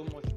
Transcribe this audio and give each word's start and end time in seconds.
so 0.00 0.14
much 0.14 0.29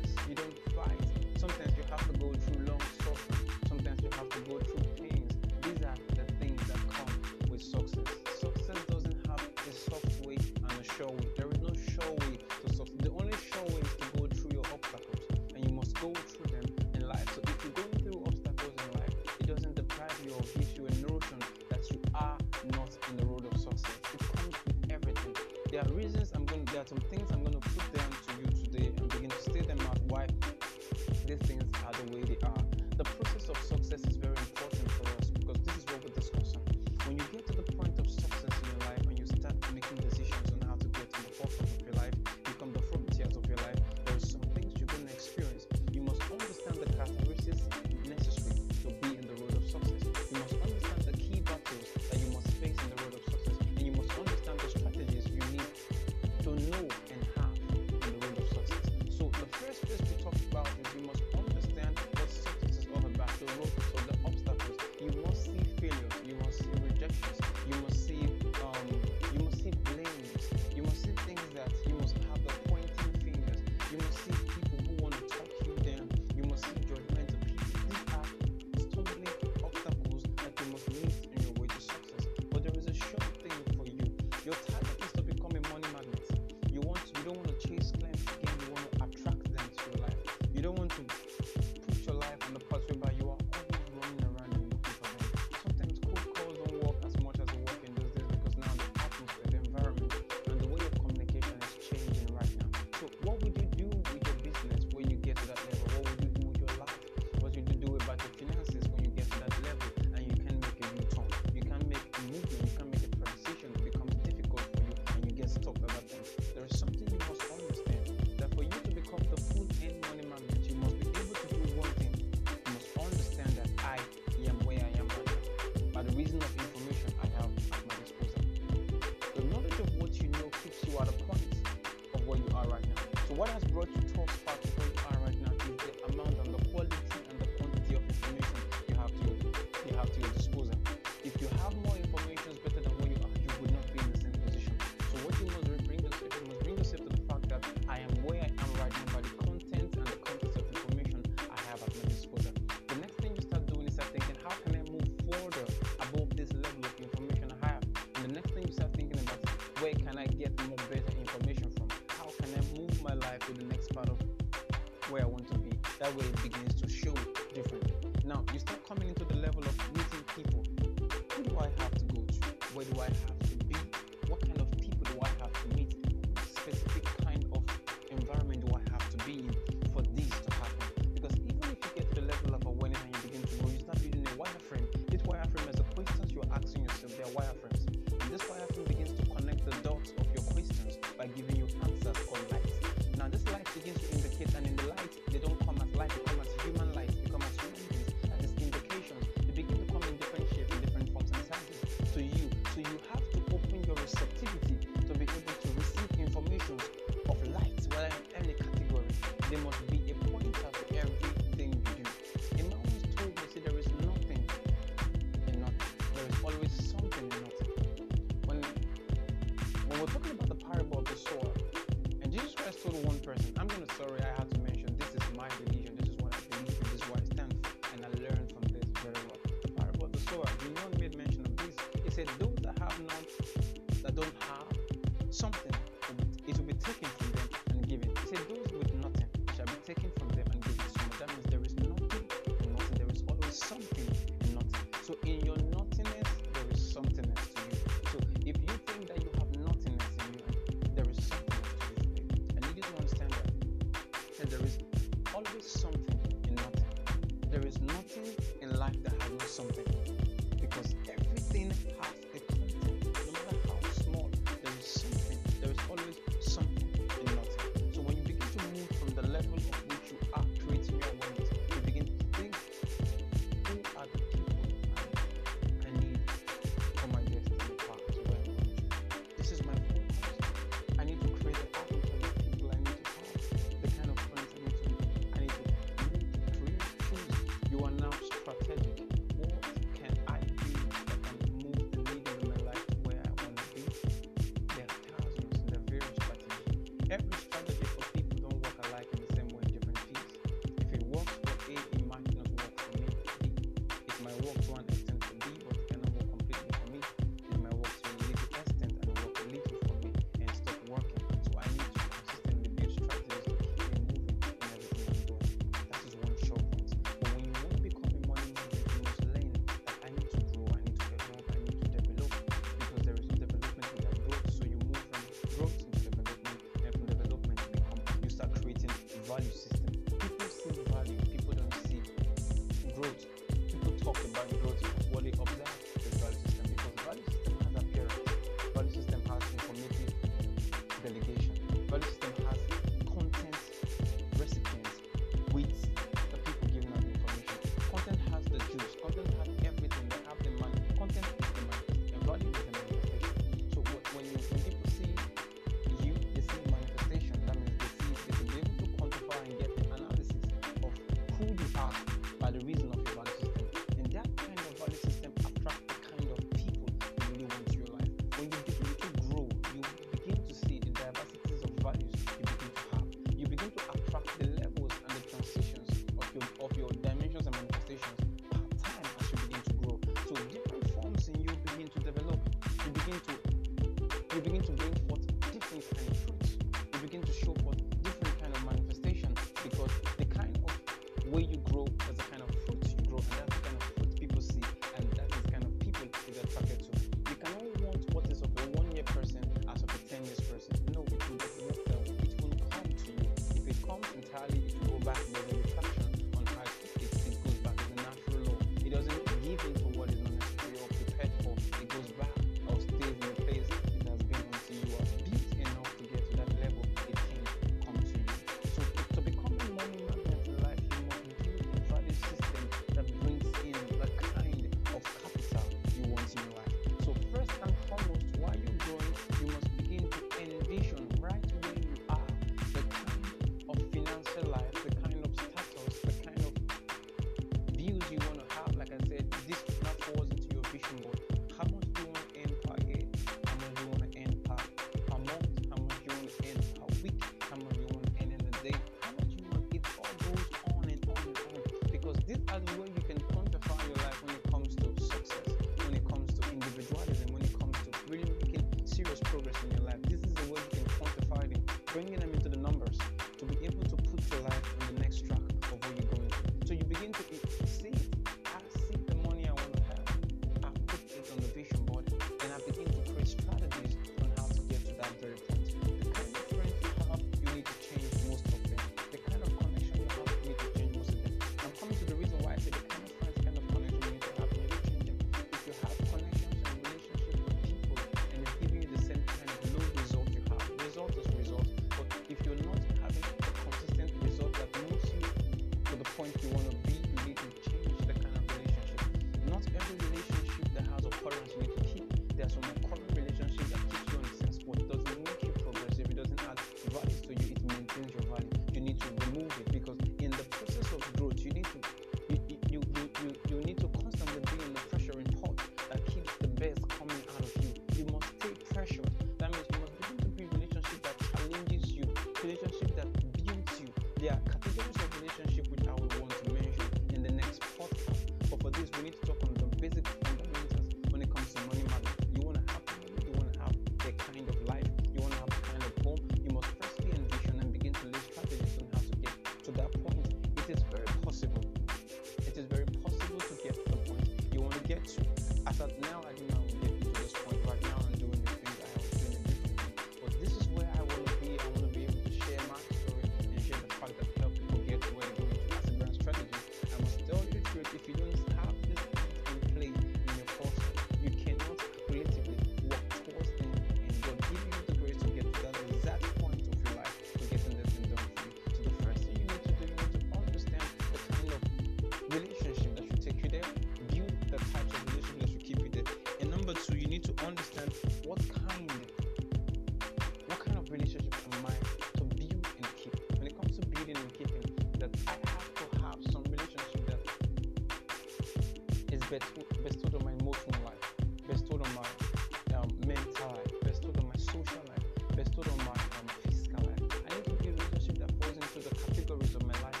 bestowed, 589.30 589.82
bestowed 589.82 590.14
on 590.14 590.24
my 590.24 590.32
emotional 590.32 590.82
life, 590.84 591.14
bestowed 591.48 591.82
on 591.84 591.94
my 591.94 592.76
um, 592.76 592.88
mental 593.06 593.48
life, 593.48 593.72
bestowed 593.82 594.16
on 594.18 594.26
my 594.28 594.36
social 594.36 594.82
life, 594.88 595.36
bestowed 595.36 595.68
on 595.68 595.78
my 595.78 595.92
um, 595.92 596.26
physical 596.44 596.84
life. 596.86 597.22
I 597.30 597.34
need 597.34 597.44
to 597.44 597.52
be 597.62 597.68
a 597.68 597.72
relationship 597.72 598.18
that 598.18 598.30
falls 598.40 598.56
into 598.56 598.88
the 598.88 598.94
categories 598.94 599.54
of 599.54 599.66
my 599.66 599.74
life 599.82 600.00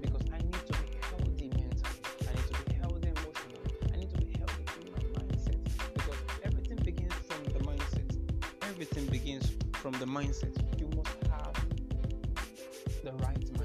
because 0.00 0.22
I 0.32 0.38
need 0.38 0.66
to 0.66 0.72
be 0.82 0.88
healthy 1.08 1.48
mentally. 1.54 2.00
I 2.28 2.32
need 2.34 2.46
to 2.50 2.64
be 2.64 2.74
healthy 2.74 3.08
emotionally. 3.08 3.70
I 3.92 3.96
need 3.96 4.10
to 4.10 4.18
be 4.18 4.32
healthy 4.38 4.64
in 4.82 4.92
my 4.92 5.20
mindset 5.20 5.58
because 5.94 6.18
everything 6.42 6.78
begins 6.84 7.14
from 7.28 7.44
the 7.52 7.60
mindset. 7.60 8.10
Everything 8.62 9.06
begins 9.06 9.52
from 9.74 9.92
the 9.92 10.06
mindset. 10.06 10.54
You 10.80 10.88
must 10.96 11.16
have 11.30 11.54
the 13.04 13.12
right 13.24 13.40
mindset. 13.54 13.63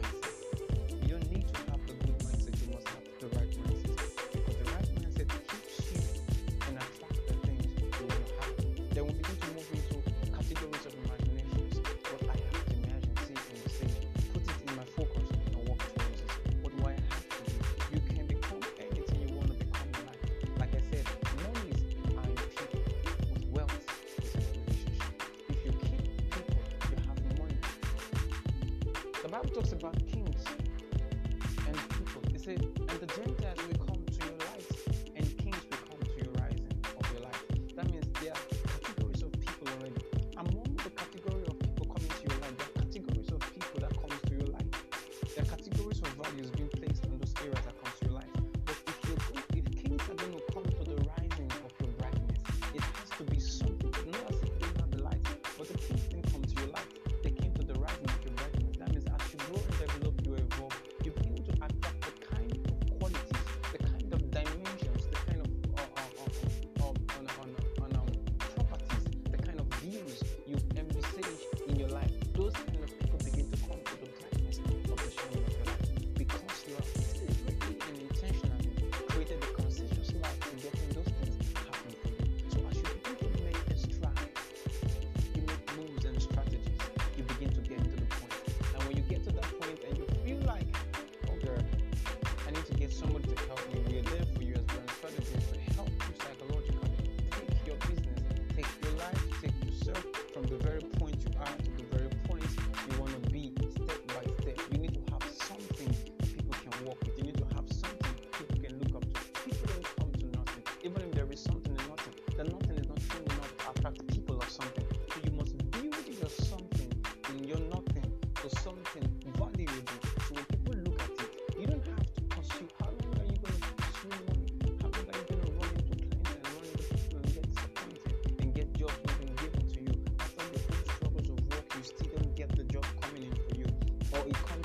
economy. 134.32 134.59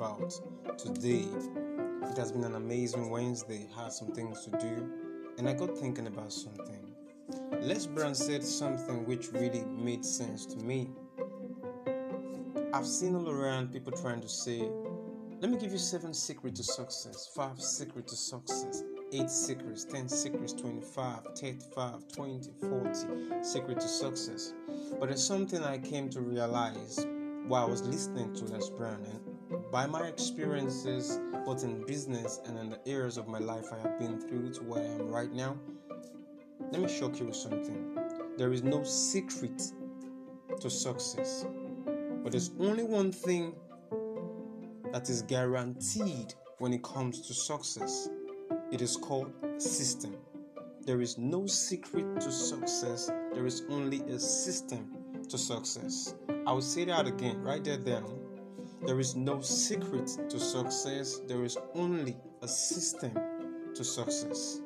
About 0.00 0.32
today. 0.78 1.26
It 2.10 2.16
has 2.16 2.32
been 2.32 2.44
an 2.44 2.54
amazing 2.54 3.10
Wednesday, 3.10 3.66
had 3.76 3.92
some 3.92 4.08
things 4.12 4.46
to 4.46 4.50
do, 4.52 4.90
and 5.36 5.46
I 5.46 5.52
got 5.52 5.76
thinking 5.76 6.06
about 6.06 6.32
something. 6.32 6.94
Les 7.60 7.86
Brown 7.86 8.14
said 8.14 8.42
something 8.42 9.04
which 9.04 9.30
really 9.30 9.62
made 9.66 10.02
sense 10.02 10.46
to 10.46 10.56
me. 10.56 10.88
I've 12.72 12.86
seen 12.86 13.14
all 13.14 13.28
around 13.28 13.74
people 13.74 13.92
trying 13.92 14.22
to 14.22 14.28
say, 14.28 14.70
let 15.38 15.50
me 15.50 15.58
give 15.58 15.70
you 15.70 15.78
seven 15.78 16.14
secrets 16.14 16.58
to 16.60 16.64
success, 16.64 17.30
five 17.34 17.60
secrets 17.60 18.12
to 18.12 18.16
success, 18.16 18.82
eight 19.12 19.28
secrets, 19.28 19.84
10 19.84 20.08
secrets, 20.08 20.54
25, 20.54 21.26
35, 21.38 22.08
20, 22.08 22.50
40 22.58 22.94
secrets 23.42 23.84
to 23.84 23.90
success. 23.90 24.54
But 24.98 25.10
there's 25.10 25.22
something 25.22 25.62
I 25.62 25.76
came 25.76 26.08
to 26.08 26.22
realize 26.22 27.06
while 27.46 27.66
I 27.66 27.68
was 27.68 27.82
listening 27.82 28.32
to 28.36 28.44
Les 28.46 28.70
Brown, 28.70 29.04
and 29.04 29.29
by 29.72 29.86
my 29.86 30.06
experiences, 30.06 31.18
both 31.44 31.64
in 31.64 31.84
business 31.86 32.40
and 32.46 32.58
in 32.58 32.70
the 32.70 32.78
areas 32.86 33.16
of 33.16 33.28
my 33.28 33.38
life 33.38 33.66
I 33.72 33.78
have 33.78 33.98
been 33.98 34.20
through 34.20 34.52
to 34.54 34.62
where 34.62 34.82
I 34.82 34.86
am 34.86 35.08
right 35.08 35.32
now. 35.32 35.56
Let 36.70 36.82
me 36.82 36.88
shock 36.88 37.18
you 37.18 37.26
with 37.26 37.36
something. 37.36 37.98
There 38.36 38.52
is 38.52 38.62
no 38.62 38.84
secret 38.84 39.60
to 40.60 40.70
success, 40.70 41.46
but 42.22 42.32
there's 42.32 42.50
only 42.60 42.84
one 42.84 43.12
thing 43.12 43.54
that 44.92 45.08
is 45.08 45.22
guaranteed 45.22 46.34
when 46.58 46.72
it 46.72 46.82
comes 46.82 47.26
to 47.26 47.34
success. 47.34 48.08
It 48.70 48.82
is 48.82 48.96
called 48.96 49.32
system. 49.58 50.16
There 50.86 51.00
is 51.00 51.18
no 51.18 51.46
secret 51.46 52.20
to 52.20 52.32
success, 52.32 53.10
there 53.34 53.46
is 53.46 53.62
only 53.68 54.00
a 54.02 54.18
system 54.18 54.90
to 55.28 55.36
success. 55.36 56.14
I 56.46 56.52
will 56.52 56.62
say 56.62 56.84
that 56.86 57.06
again, 57.06 57.42
right 57.42 57.62
there, 57.62 57.76
down. 57.76 58.19
There 58.86 58.98
is 58.98 59.14
no 59.14 59.40
secret 59.40 60.06
to 60.28 60.40
success, 60.40 61.20
there 61.26 61.44
is 61.44 61.58
only 61.74 62.16
a 62.42 62.48
system 62.48 63.12
to 63.74 63.84
success. 63.84 64.60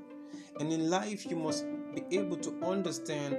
And 0.60 0.72
in 0.72 0.88
life, 0.88 1.26
you 1.26 1.36
must 1.36 1.64
be 1.94 2.04
able 2.16 2.36
to 2.38 2.64
understand 2.64 3.36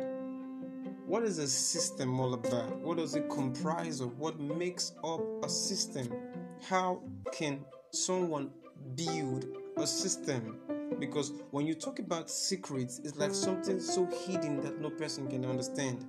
what 1.05 1.23
is 1.23 1.38
a 1.38 1.47
system 1.47 2.19
all 2.19 2.33
about? 2.33 2.75
What 2.77 2.97
does 2.97 3.15
it 3.15 3.29
comprise 3.29 4.01
of? 4.01 4.17
What 4.17 4.39
makes 4.39 4.93
up 5.03 5.21
a 5.43 5.49
system? 5.49 6.11
How 6.67 7.01
can 7.31 7.63
someone 7.91 8.49
build 8.95 9.45
a 9.77 9.85
system? 9.85 10.59
because 10.99 11.33
when 11.51 11.65
you 11.65 11.73
talk 11.73 11.99
about 11.99 12.29
secrets, 12.29 12.99
it's 13.03 13.15
like 13.17 13.33
something 13.33 13.79
so 13.79 14.05
hidden 14.05 14.61
that 14.61 14.79
no 14.79 14.89
person 14.89 15.27
can 15.27 15.45
understand. 15.45 16.05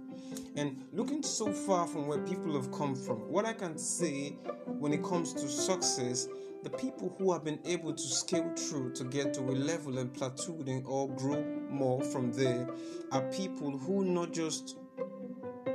And 0.57 0.85
looking 0.93 1.23
so 1.23 1.53
far 1.53 1.87
from 1.87 2.07
where 2.07 2.19
people 2.19 2.55
have 2.55 2.73
come 2.73 2.95
from, 2.95 3.19
what 3.31 3.45
I 3.45 3.53
can 3.53 3.77
say 3.79 4.31
when 4.67 4.93
it 4.93 5.03
comes 5.03 5.33
to 5.35 5.49
success, 5.49 6.29
the 6.63 6.71
people 6.71 7.15
who 7.19 7.33
have 7.33 7.45
been 7.45 7.61
able 7.65 7.93
to 7.93 8.03
scale 8.03 8.51
through 8.57 8.93
to 8.95 9.05
get 9.05 9.33
to 9.35 9.41
a 9.41 9.53
level 9.53 9.99
and 9.99 10.13
plateauing 10.13 10.85
or 10.87 11.09
grow 11.11 11.45
more 11.71 12.03
from 12.03 12.33
there 12.33 12.69
are 13.13 13.23
people 13.31 13.77
who 13.77 14.05
not 14.05 14.33
just 14.33 14.77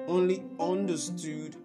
only 0.07 0.43
understood 0.59 1.55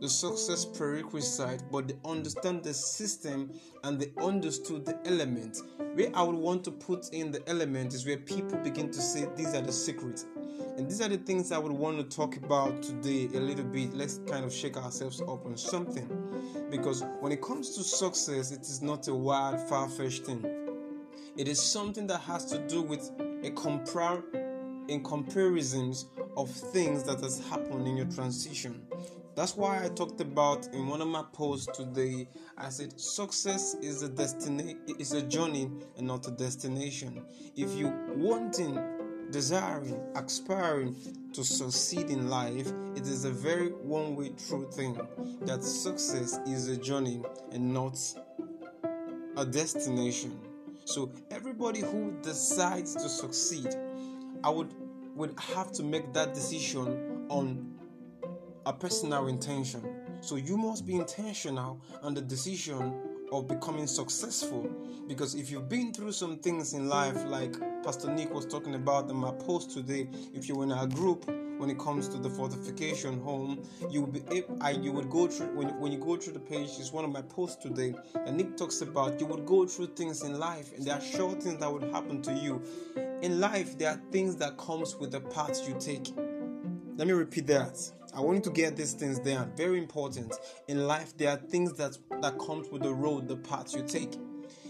the 0.00 0.08
success 0.08 0.64
prerequisite, 0.64 1.62
but 1.72 1.88
they 1.88 1.96
understand 2.04 2.62
the 2.62 2.74
system 2.74 3.50
and 3.84 3.98
they 3.98 4.12
understood 4.22 4.84
the 4.84 4.98
element. 5.06 5.58
Where 5.94 6.10
I 6.14 6.22
would 6.22 6.36
want 6.36 6.62
to 6.64 6.70
put 6.70 7.08
in 7.12 7.32
the 7.32 7.42
element 7.48 7.94
is 7.94 8.04
where 8.04 8.18
people 8.18 8.58
begin 8.58 8.90
to 8.90 9.00
say 9.00 9.26
these 9.34 9.54
are 9.54 9.62
the 9.62 9.72
secrets. 9.72 10.26
And 10.76 10.88
these 10.88 11.00
are 11.00 11.08
the 11.08 11.18
things 11.18 11.52
I 11.52 11.58
would 11.58 11.72
want 11.72 11.98
to 11.98 12.16
talk 12.16 12.36
about 12.36 12.82
today 12.82 13.28
a 13.36 13.40
little 13.40 13.64
bit. 13.64 13.94
Let's 13.94 14.18
kind 14.26 14.44
of 14.44 14.52
shake 14.52 14.76
ourselves 14.76 15.20
up 15.20 15.46
on 15.46 15.56
something. 15.56 16.08
Because 16.68 17.04
when 17.20 17.30
it 17.30 17.40
comes 17.40 17.76
to 17.76 17.84
success, 17.84 18.50
it 18.50 18.62
is 18.62 18.82
not 18.82 19.06
a 19.06 19.14
wild, 19.14 19.60
far 19.68 19.88
fetched 19.88 20.24
thing. 20.24 20.44
It 21.36 21.46
is 21.46 21.62
something 21.62 22.08
that 22.08 22.20
has 22.22 22.46
to 22.46 22.58
do 22.66 22.82
with 22.82 23.10
a 23.44 23.50
compare 23.50 24.22
in 24.88 25.02
comparisons 25.02 26.06
of 26.36 26.50
things 26.50 27.04
that 27.04 27.20
has 27.20 27.38
happened 27.48 27.86
in 27.86 27.96
your 27.96 28.06
transition. 28.06 28.86
That's 29.36 29.56
why 29.56 29.84
I 29.84 29.88
talked 29.88 30.20
about 30.20 30.68
in 30.72 30.86
one 30.86 31.00
of 31.00 31.08
my 31.08 31.24
posts 31.32 31.66
today. 31.76 32.28
I 32.56 32.68
said 32.68 33.00
success 33.00 33.74
is 33.82 34.02
a 34.02 34.08
destiny, 34.08 34.76
is 34.98 35.12
a 35.12 35.22
journey 35.22 35.70
and 35.96 36.06
not 36.06 36.28
a 36.28 36.30
destination. 36.30 37.24
If 37.56 37.74
you 37.74 37.92
wanting, 38.16 38.76
desiring, 39.30 40.00
aspiring 40.14 40.96
to 41.32 41.44
succeed 41.44 42.10
in 42.10 42.28
life, 42.28 42.72
it 42.94 43.02
is 43.02 43.24
a 43.24 43.30
very 43.30 43.68
one-way 43.68 44.30
true 44.48 44.70
thing 44.72 44.98
that 45.42 45.62
success 45.62 46.38
is 46.46 46.68
a 46.68 46.76
journey 46.76 47.22
and 47.52 47.72
not 47.72 47.98
a 49.36 49.44
destination. 49.44 50.38
So 50.84 51.12
everybody 51.30 51.80
who 51.80 52.14
decides 52.22 52.94
to 52.94 53.08
succeed, 53.08 53.74
I 54.42 54.50
would 54.50 54.74
would 55.14 55.38
have 55.38 55.70
to 55.72 55.82
make 55.82 56.12
that 56.12 56.34
decision 56.34 57.26
on 57.28 57.72
a 58.66 58.72
personal 58.72 59.28
intention. 59.28 59.82
So 60.20 60.36
you 60.36 60.56
must 60.56 60.86
be 60.86 60.94
intentional 60.94 61.80
on 62.02 62.14
the 62.14 62.20
decision 62.20 62.94
of 63.32 63.48
becoming 63.48 63.86
successful. 63.86 64.68
Because 65.06 65.34
if 65.34 65.50
you've 65.50 65.68
been 65.68 65.92
through 65.92 66.12
some 66.12 66.38
things 66.38 66.74
in 66.74 66.88
life 66.88 67.24
like 67.24 67.54
pastor 67.82 68.10
nick 68.10 68.32
was 68.32 68.46
talking 68.46 68.74
about 68.74 69.10
in 69.10 69.16
my 69.16 69.30
post 69.32 69.70
today 69.70 70.08
if 70.32 70.48
you're 70.48 70.62
in 70.62 70.72
a 70.72 70.86
group 70.86 71.28
when 71.58 71.70
it 71.70 71.78
comes 71.78 72.08
to 72.08 72.18
the 72.18 72.30
fortification 72.30 73.20
home 73.20 73.62
you 73.90 74.00
will 74.00 74.08
be 74.08 74.22
I, 74.60 74.70
you 74.70 74.92
would 74.92 75.10
go 75.10 75.26
through 75.26 75.54
when, 75.54 75.78
when 75.80 75.92
you 75.92 75.98
go 75.98 76.16
through 76.16 76.32
the 76.32 76.40
page 76.40 76.70
it's 76.78 76.92
one 76.92 77.04
of 77.04 77.12
my 77.12 77.22
posts 77.22 77.62
today 77.62 77.94
and 78.26 78.36
nick 78.36 78.56
talks 78.56 78.80
about 78.80 79.20
you 79.20 79.26
would 79.26 79.44
go 79.44 79.66
through 79.66 79.88
things 79.88 80.22
in 80.22 80.38
life 80.38 80.72
and 80.74 80.84
there 80.84 80.94
are 80.94 81.00
short 81.00 81.42
things 81.42 81.60
that 81.60 81.70
would 81.70 81.84
happen 81.92 82.22
to 82.22 82.32
you. 82.32 82.62
In 83.22 83.40
life 83.40 83.76
there 83.78 83.90
are 83.90 84.00
things 84.10 84.36
that 84.36 84.56
comes 84.56 84.96
with 84.96 85.12
the 85.12 85.20
path 85.20 85.68
you 85.68 85.76
take. 85.78 86.12
Let 86.96 87.06
me 87.06 87.12
repeat 87.12 87.46
that 87.48 87.78
I 88.14 88.20
want 88.20 88.36
you 88.36 88.42
to 88.44 88.50
get 88.50 88.76
these 88.76 88.92
things 88.92 89.18
down. 89.18 89.52
Very 89.56 89.78
important. 89.78 90.32
In 90.68 90.86
life, 90.86 91.16
there 91.16 91.30
are 91.30 91.36
things 91.36 91.72
that 91.74 91.98
that 92.22 92.38
comes 92.38 92.68
with 92.68 92.82
the 92.82 92.92
road, 92.92 93.26
the 93.26 93.36
path 93.36 93.74
you 93.74 93.82
take. 93.82 94.16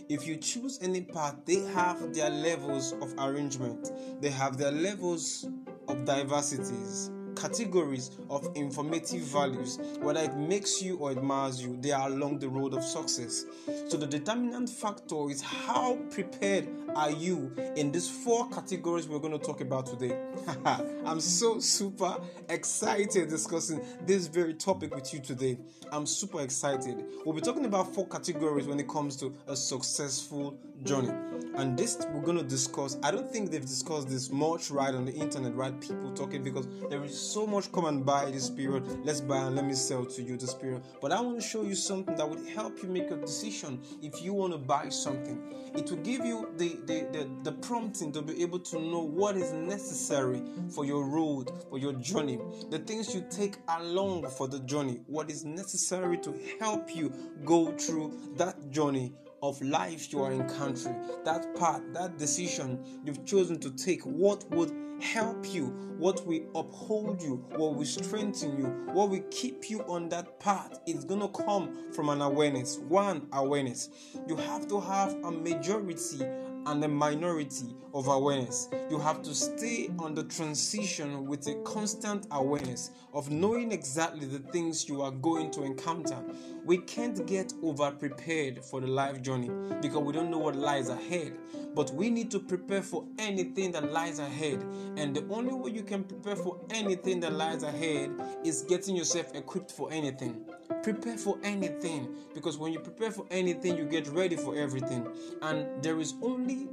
If 0.08 0.26
you 0.26 0.36
choose 0.36 0.78
any 0.82 1.02
path, 1.02 1.36
they 1.44 1.60
have 1.74 2.14
their 2.14 2.30
levels 2.30 2.92
of 2.92 3.14
arrangement. 3.18 3.90
They 4.20 4.30
have 4.30 4.56
their 4.56 4.72
levels 4.72 5.46
of 5.88 6.04
diversities 6.04 7.10
categories 7.34 8.10
of 8.30 8.48
informative 8.54 9.22
values, 9.22 9.78
whether 10.00 10.20
it 10.20 10.36
makes 10.36 10.82
you 10.82 10.96
or 10.98 11.10
admires 11.10 11.62
you, 11.62 11.76
they 11.80 11.92
are 11.92 12.08
along 12.08 12.38
the 12.38 12.48
road 12.48 12.74
of 12.74 12.84
success. 12.84 13.44
So, 13.88 13.96
the 13.96 14.06
determinant 14.06 14.68
factor 14.70 15.30
is 15.30 15.40
how 15.40 15.96
prepared 16.10 16.68
are 16.94 17.10
you 17.10 17.52
in 17.76 17.90
these 17.90 18.08
four 18.08 18.48
categories 18.50 19.08
we're 19.08 19.18
going 19.18 19.38
to 19.38 19.44
talk 19.44 19.60
about 19.60 19.86
today. 19.86 20.16
I'm 21.04 21.20
so 21.20 21.58
super 21.58 22.16
excited 22.48 23.28
discussing 23.28 23.80
this 24.06 24.26
very 24.26 24.54
topic 24.54 24.94
with 24.94 25.12
you 25.12 25.20
today. 25.20 25.58
I'm 25.92 26.06
super 26.06 26.40
excited. 26.40 27.04
We'll 27.24 27.34
be 27.34 27.40
talking 27.40 27.64
about 27.64 27.94
four 27.94 28.06
categories 28.08 28.66
when 28.66 28.78
it 28.80 28.88
comes 28.88 29.16
to 29.16 29.34
a 29.48 29.56
successful 29.56 30.58
journey. 30.82 31.12
And 31.56 31.78
this 31.78 31.98
we're 32.12 32.22
going 32.22 32.38
to 32.38 32.44
discuss. 32.44 32.96
I 33.02 33.10
don't 33.10 33.30
think 33.30 33.50
they've 33.50 33.60
discussed 33.60 34.08
this 34.08 34.30
much 34.30 34.70
right 34.70 34.94
on 34.94 35.04
the 35.04 35.12
internet, 35.12 35.54
right? 35.54 35.78
People 35.80 36.12
talking 36.12 36.42
because 36.42 36.66
there 36.90 37.02
is 37.04 37.18
so 37.24 37.46
much 37.46 37.72
come 37.72 37.86
and 37.86 38.04
buy 38.04 38.30
this 38.30 38.50
period. 38.50 38.86
Let's 39.04 39.20
buy 39.20 39.38
and 39.38 39.56
let 39.56 39.64
me 39.64 39.74
sell 39.74 40.04
to 40.04 40.22
you 40.22 40.36
this 40.36 40.54
period. 40.54 40.82
But 41.00 41.12
I 41.12 41.20
want 41.20 41.40
to 41.40 41.46
show 41.46 41.62
you 41.62 41.74
something 41.74 42.16
that 42.16 42.28
would 42.28 42.46
help 42.48 42.82
you 42.82 42.88
make 42.88 43.10
a 43.10 43.16
decision 43.16 43.80
if 44.02 44.22
you 44.22 44.34
want 44.34 44.52
to 44.52 44.58
buy 44.58 44.88
something. 44.90 45.40
It 45.74 45.90
will 45.90 45.98
give 45.98 46.24
you 46.24 46.48
the, 46.56 46.78
the, 46.84 47.06
the, 47.12 47.30
the 47.42 47.52
prompting 47.52 48.12
to 48.12 48.22
be 48.22 48.42
able 48.42 48.60
to 48.60 48.78
know 48.78 49.00
what 49.00 49.36
is 49.36 49.52
necessary 49.52 50.42
for 50.70 50.84
your 50.84 51.04
road, 51.04 51.50
for 51.70 51.78
your 51.78 51.94
journey, 51.94 52.38
the 52.70 52.78
things 52.78 53.14
you 53.14 53.24
take 53.30 53.56
along 53.68 54.28
for 54.30 54.46
the 54.46 54.60
journey, 54.60 55.00
what 55.06 55.30
is 55.30 55.44
necessary 55.44 56.18
to 56.18 56.34
help 56.60 56.94
you 56.94 57.12
go 57.44 57.72
through 57.72 58.12
that 58.36 58.70
journey 58.70 59.12
of 59.44 59.60
life 59.60 60.10
you 60.10 60.22
are 60.22 60.32
encountering, 60.32 60.96
that 61.24 61.54
path, 61.54 61.82
that 61.92 62.16
decision 62.16 62.82
you've 63.04 63.24
chosen 63.26 63.60
to 63.60 63.70
take, 63.72 64.02
what 64.02 64.42
would 64.50 64.72
help 65.00 65.52
you, 65.52 65.66
what 65.98 66.26
will 66.26 66.40
uphold 66.54 67.20
you, 67.20 67.44
what 67.56 67.74
will 67.74 67.84
strengthen 67.84 68.56
you, 68.56 68.64
what 68.92 69.10
will 69.10 69.22
keep 69.30 69.68
you 69.68 69.82
on 69.82 70.08
that 70.08 70.40
path. 70.40 70.80
It's 70.86 71.04
to 71.04 71.28
come 71.28 71.92
from 71.92 72.08
an 72.08 72.22
awareness. 72.22 72.78
One, 72.78 73.28
awareness. 73.32 73.90
You 74.26 74.36
have 74.36 74.66
to 74.68 74.80
have 74.80 75.12
a 75.24 75.30
majority 75.30 76.24
and 76.66 76.82
a 76.84 76.88
minority 76.88 77.74
of 77.92 78.08
awareness. 78.08 78.68
You 78.90 78.98
have 78.98 79.22
to 79.22 79.34
stay 79.34 79.90
on 79.98 80.14
the 80.14 80.24
transition 80.24 81.26
with 81.26 81.46
a 81.46 81.54
constant 81.62 82.26
awareness 82.30 82.90
of 83.12 83.30
knowing 83.30 83.72
exactly 83.72 84.26
the 84.26 84.40
things 84.50 84.88
you 84.88 85.02
are 85.02 85.10
going 85.10 85.50
to 85.52 85.62
encounter. 85.62 86.18
We 86.64 86.78
can't 86.78 87.26
get 87.26 87.52
over 87.62 87.90
prepared 87.90 88.64
for 88.64 88.80
the 88.80 88.86
life 88.86 89.22
journey 89.22 89.50
because 89.80 90.02
we 90.02 90.12
don't 90.12 90.30
know 90.30 90.38
what 90.38 90.56
lies 90.56 90.88
ahead. 90.88 91.36
But 91.74 91.92
we 91.92 92.08
need 92.08 92.30
to 92.30 92.40
prepare 92.40 92.82
for 92.82 93.04
anything 93.18 93.72
that 93.72 93.92
lies 93.92 94.18
ahead. 94.18 94.64
And 94.96 95.14
the 95.14 95.24
only 95.28 95.52
way 95.52 95.70
you 95.72 95.82
can 95.82 96.04
prepare 96.04 96.36
for 96.36 96.60
anything 96.70 97.20
that 97.20 97.32
lies 97.32 97.62
ahead 97.62 98.12
is 98.44 98.62
getting 98.62 98.96
yourself 98.96 99.34
equipped 99.34 99.72
for 99.72 99.92
anything. 99.92 100.44
Prepare 100.82 101.16
for 101.16 101.38
anything 101.42 102.14
because 102.34 102.58
when 102.58 102.72
you 102.72 102.80
prepare 102.80 103.10
for 103.10 103.26
anything, 103.30 103.76
you 103.76 103.84
get 103.84 104.08
ready 104.08 104.36
for 104.36 104.56
everything. 104.56 105.06
And 105.42 105.82
there 105.82 106.00
is 106.00 106.14
only 106.22 106.68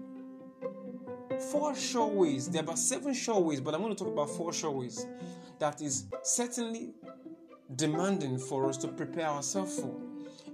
four 1.52 1.76
sure 1.76 2.08
ways. 2.08 2.48
There 2.48 2.62
are 2.62 2.64
about 2.64 2.80
seven 2.80 3.14
sure 3.14 3.40
ways, 3.40 3.62
but 3.62 3.74
I'm 3.74 3.82
going 3.82 3.96
to 3.96 4.04
talk 4.04 4.12
about 4.12 4.30
four 4.30 4.54
sure 4.54 4.72
ways 4.72 5.06
that 5.60 5.82
is 5.82 6.06
certainly 6.24 6.94
demanding 7.76 8.38
for 8.38 8.68
us 8.68 8.78
to 8.78 8.88
prepare 8.88 9.28
ourselves 9.28 9.80
for. 9.80 9.96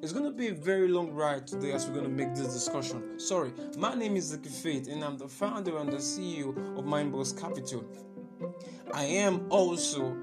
It's 0.01 0.13
going 0.13 0.25
to 0.25 0.31
be 0.31 0.49
a 0.49 0.53
very 0.53 0.87
long 0.87 1.11
ride 1.11 1.47
today 1.47 1.71
as 1.71 1.87
we're 1.87 1.93
going 1.93 2.05
to 2.05 2.11
make 2.11 2.35
this 2.35 2.53
discussion. 2.53 3.19
Sorry, 3.19 3.51
my 3.77 3.95
name 3.95 4.15
is 4.15 4.25
Zaki 4.25 4.49
Faith 4.49 4.87
and 4.87 5.03
I'm 5.03 5.17
the 5.17 5.27
founder 5.27 5.77
and 5.77 5.91
the 5.91 5.97
CEO 5.97 6.49
of 6.77 6.85
Mindboss 6.85 7.39
Capital. 7.39 7.83
I 8.93 9.05
am 9.05 9.47
also 9.49 10.15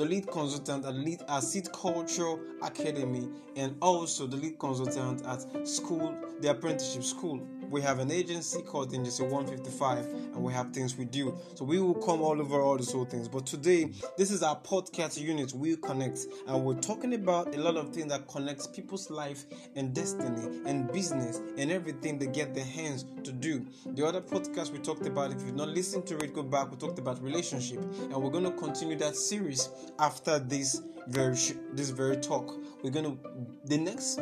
the 0.00 0.06
lead 0.06 0.26
consultant 0.28 0.86
at 0.86 0.94
lead 0.94 1.20
at 1.28 1.40
Seed 1.42 1.70
Culture 1.72 2.38
Academy 2.62 3.28
and 3.56 3.76
also 3.82 4.26
the 4.26 4.34
lead 4.38 4.58
consultant 4.58 5.22
at 5.26 5.68
school, 5.68 6.16
the 6.40 6.50
apprenticeship 6.50 7.04
school 7.04 7.46
we 7.70 7.80
have 7.82 8.00
an 8.00 8.10
agency 8.10 8.62
called 8.62 8.92
Agency 8.92 9.22
155, 9.22 10.04
and 10.06 10.36
we 10.36 10.52
have 10.52 10.72
things 10.72 10.96
we 10.96 11.04
do. 11.04 11.38
So 11.54 11.64
we 11.64 11.80
will 11.80 11.94
come 11.94 12.20
all 12.20 12.40
over 12.40 12.60
all 12.60 12.76
these 12.76 12.92
whole 12.92 13.04
things. 13.04 13.28
But 13.28 13.46
today, 13.46 13.92
this 14.18 14.32
is 14.32 14.42
our 14.42 14.56
podcast 14.56 15.20
unit, 15.20 15.52
We 15.52 15.76
Connect, 15.76 16.26
and 16.48 16.64
we're 16.64 16.80
talking 16.80 17.14
about 17.14 17.54
a 17.54 17.58
lot 17.60 17.76
of 17.76 17.94
things 17.94 18.08
that 18.08 18.26
connects 18.26 18.66
people's 18.66 19.08
life 19.08 19.44
and 19.76 19.94
destiny 19.94 20.60
and 20.66 20.90
business 20.92 21.40
and 21.56 21.70
everything 21.70 22.18
they 22.18 22.26
get 22.26 22.54
their 22.54 22.64
hands 22.64 23.04
to 23.22 23.30
do. 23.30 23.64
The 23.86 24.04
other 24.04 24.20
podcast 24.20 24.72
we 24.72 24.78
talked 24.80 25.06
about, 25.06 25.30
if 25.30 25.40
you've 25.42 25.54
not 25.54 25.68
listened 25.68 26.06
to 26.08 26.18
it, 26.18 26.34
go 26.34 26.42
back. 26.42 26.70
We 26.72 26.76
talked 26.76 26.98
about 26.98 27.22
relationship, 27.22 27.80
and 28.02 28.14
we're 28.14 28.30
going 28.30 28.44
to 28.44 28.52
continue 28.52 28.98
that 28.98 29.14
series 29.14 29.68
after 30.00 30.40
this 30.40 30.82
very 31.08 31.36
this 31.72 31.90
very 31.90 32.16
talk. 32.16 32.58
We're 32.82 32.90
going 32.90 33.04
to 33.04 33.18
the 33.64 33.78
next 33.78 34.20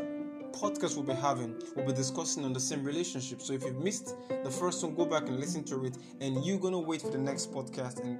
podcast 0.59 0.97
we'll 0.97 1.05
be 1.05 1.21
having, 1.21 1.55
we'll 1.77 1.87
be 1.87 1.93
discussing 1.93 2.45
on 2.45 2.53
the 2.53 2.61
same 2.61 2.85
relationship. 2.85 3.41
So 3.41 3.53
if 3.53 3.63
you've 3.65 3.83
missed 3.83 4.15
the 4.29 4.51
first 4.51 4.83
one, 4.83 4.95
go 4.95 5.05
back 5.05 5.29
and 5.29 5.39
listen 5.39 5.65
to 5.65 5.85
it, 5.85 5.97
and 6.21 6.45
you're 6.45 6.59
gonna 6.59 6.81
wait 6.81 7.03
for 7.03 7.11
the 7.11 7.19
next 7.19 7.53
podcast 7.53 8.03
and 8.03 8.19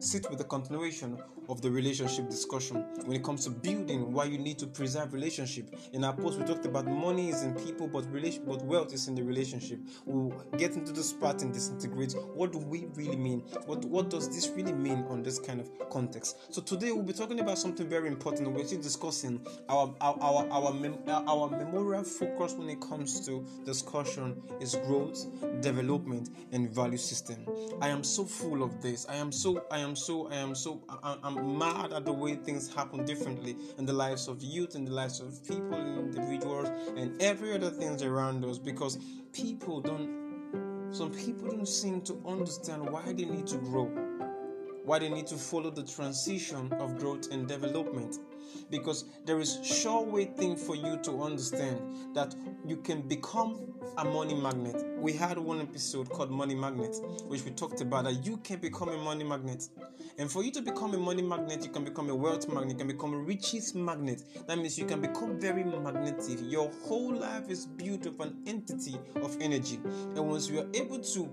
sit 0.00 0.28
with 0.30 0.38
the 0.38 0.44
continuation 0.44 1.18
of 1.48 1.60
the 1.60 1.70
relationship 1.70 2.28
discussion 2.28 2.76
when 3.04 3.16
it 3.16 3.22
comes 3.22 3.44
to 3.44 3.50
building 3.50 4.12
why 4.12 4.24
you 4.24 4.38
need 4.38 4.58
to 4.58 4.66
preserve 4.66 5.12
relationship. 5.12 5.74
In 5.92 6.04
our 6.04 6.14
post 6.14 6.38
we 6.38 6.44
talked 6.44 6.64
about 6.64 6.86
money 6.86 7.28
is 7.28 7.42
in 7.42 7.54
people 7.54 7.86
but 7.86 8.10
relation 8.10 8.42
but 8.46 8.62
wealth 8.64 8.94
is 8.94 9.08
in 9.08 9.14
the 9.14 9.22
relationship. 9.22 9.80
We'll 10.06 10.30
get 10.56 10.72
into 10.72 10.92
this 10.92 11.12
part 11.12 11.42
and 11.42 11.52
disintegrate. 11.52 12.14
What 12.34 12.52
do 12.52 12.58
we 12.58 12.86
really 12.94 13.16
mean? 13.16 13.40
What 13.66 13.84
what 13.84 14.10
does 14.10 14.28
this 14.28 14.48
really 14.48 14.72
mean 14.72 15.04
on 15.08 15.22
this 15.22 15.38
kind 15.38 15.60
of 15.60 15.70
context? 15.90 16.52
So 16.54 16.62
today 16.62 16.92
we'll 16.92 17.02
be 17.02 17.12
talking 17.12 17.40
about 17.40 17.58
something 17.58 17.88
very 17.88 18.08
important. 18.08 18.50
We're 18.52 18.64
still 18.64 18.80
discussing 18.80 19.44
our 19.68 19.94
our 20.00 20.16
our 20.20 20.48
our, 20.50 20.72
mem- 20.72 20.98
our 21.08 21.50
memorial 21.50 22.04
focus 22.04 22.54
when 22.54 22.70
it 22.70 22.80
comes 22.80 23.26
to 23.26 23.46
discussion 23.64 24.40
is 24.60 24.76
growth 24.86 25.26
development 25.60 26.30
and 26.52 26.70
value 26.70 26.96
system. 26.98 27.46
I 27.82 27.88
am 27.88 28.02
so 28.02 28.24
full 28.24 28.62
of 28.62 28.80
this. 28.80 29.06
I 29.08 29.16
am 29.16 29.32
so 29.32 29.64
i 29.70 29.78
am 29.78 29.89
am 29.90 29.96
so 29.96 30.28
I 30.30 30.36
am 30.36 30.54
so 30.54 30.80
I, 31.02 31.16
am 31.24 31.58
mad 31.58 31.92
at 31.92 32.04
the 32.04 32.12
way 32.12 32.36
things 32.36 32.72
happen 32.72 33.04
differently 33.04 33.56
in 33.76 33.86
the 33.86 33.92
lives 33.92 34.28
of 34.28 34.40
youth, 34.42 34.76
in 34.76 34.84
the 34.84 34.92
lives 34.92 35.18
of 35.20 35.44
people, 35.46 35.74
individuals, 35.74 36.68
and 36.96 37.20
every 37.20 37.52
other 37.54 37.70
things 37.70 38.02
around 38.02 38.44
us 38.44 38.56
because 38.56 38.98
people 39.32 39.80
don't 39.80 40.20
some 40.92 41.10
people 41.12 41.48
don't 41.48 41.68
seem 41.68 42.00
to 42.02 42.20
understand 42.24 42.88
why 42.88 43.02
they 43.12 43.24
need 43.24 43.46
to 43.48 43.56
grow, 43.58 43.88
why 44.84 44.98
they 44.98 45.08
need 45.08 45.26
to 45.28 45.36
follow 45.36 45.70
the 45.70 45.82
transition 45.82 46.72
of 46.74 46.98
growth 46.98 47.30
and 47.30 47.46
development 47.46 48.18
because 48.70 49.04
there 49.24 49.40
is 49.40 49.58
sure 49.62 50.02
way 50.02 50.24
thing 50.24 50.56
for 50.56 50.76
you 50.76 50.98
to 51.02 51.22
understand 51.22 51.80
that 52.14 52.34
you 52.66 52.76
can 52.76 53.02
become 53.02 53.72
a 53.98 54.04
money 54.04 54.34
magnet. 54.34 54.84
We 54.98 55.12
had 55.12 55.38
one 55.38 55.60
episode 55.60 56.10
called 56.10 56.30
Money 56.30 56.54
Magnet, 56.54 56.96
which 57.26 57.44
we 57.44 57.50
talked 57.50 57.80
about 57.80 58.04
that 58.04 58.24
you 58.26 58.36
can 58.38 58.58
become 58.60 58.88
a 58.88 58.96
money 58.96 59.24
magnet. 59.24 59.68
And 60.18 60.30
for 60.30 60.44
you 60.44 60.50
to 60.52 60.62
become 60.62 60.94
a 60.94 60.98
money 60.98 61.22
magnet, 61.22 61.64
you 61.64 61.70
can 61.70 61.84
become 61.84 62.10
a 62.10 62.14
wealth 62.14 62.48
magnet, 62.48 62.72
you 62.72 62.76
can 62.76 62.88
become 62.88 63.14
a 63.14 63.18
riches 63.18 63.74
magnet. 63.74 64.22
That 64.46 64.58
means 64.58 64.78
you 64.78 64.86
can 64.86 65.00
become 65.00 65.38
very 65.40 65.64
magnetic. 65.64 66.38
Your 66.42 66.70
whole 66.84 67.14
life 67.14 67.48
is 67.48 67.66
built 67.66 68.06
of 68.06 68.20
an 68.20 68.36
entity 68.46 68.98
of 69.16 69.36
energy. 69.40 69.80
And 69.84 70.28
once 70.28 70.48
you 70.48 70.60
are 70.60 70.68
able 70.74 70.98
to 70.98 71.30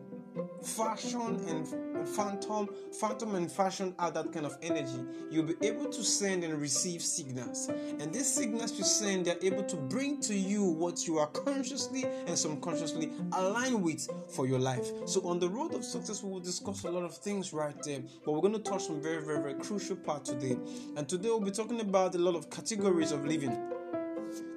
fashion 0.62 1.39
and 1.47 2.08
phantom 2.08 2.69
phantom 3.00 3.36
and 3.36 3.52
fashion 3.52 3.93
out 4.00 4.13
that 4.13 4.32
kind 4.32 4.45
of 4.45 4.58
energy. 4.62 5.00
You'll 5.30 5.45
be 5.45 5.56
able 5.62 5.86
to 5.86 6.04
send 6.04 6.43
and 6.43 6.60
receive 6.60 7.02
signals. 7.02 7.69
And 7.69 8.13
these 8.13 8.32
signals 8.32 8.78
you 8.78 8.84
send 8.84 9.26
they're 9.26 9.38
able 9.41 9.63
to 9.63 9.76
bring 9.76 10.19
to 10.21 10.36
you 10.36 10.63
what 10.63 11.08
you 11.08 11.17
are 11.17 11.28
consciously 11.28 12.06
and 12.06 12.38
subconsciously 12.38 13.12
aligned 13.34 13.82
with 13.82 14.08
for 14.30 14.47
your 14.47 14.60
life. 14.60 14.88
So 15.06 15.21
on 15.28 15.39
the 15.39 15.50
road 15.50 15.73
of 15.73 15.84
success 15.84 16.23
we 16.23 16.32
will 16.32 16.39
discuss 16.39 16.84
a 16.84 16.91
lot 16.91 17.04
of 17.04 17.15
things 17.15 17.54
right 17.54 17.76
there 17.84 18.02
but 18.26 18.32
we're 18.32 18.41
going 18.41 18.54
to 18.54 18.60
touch 18.60 18.84
some 18.84 19.02
very 19.02 19.23
very 19.23 19.41
very 19.41 19.56
crucial 19.56 19.95
part 19.95 20.26
today. 20.26 20.58
And 20.95 21.08
today 21.08 21.30
we'll 21.30 21.41
be 21.41 21.52
talking 21.52 21.82
about 21.82 22.15
a 22.15 22.19
lot 22.19 22.36
of 22.36 22.50
categories 22.50 23.12
of 23.12 23.26
living. 23.26 23.58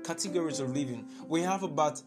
Categories 0.04 0.60
of 0.60 0.74
living. 0.74 1.06
We 1.28 1.42
have 1.42 1.62
about 1.62 2.02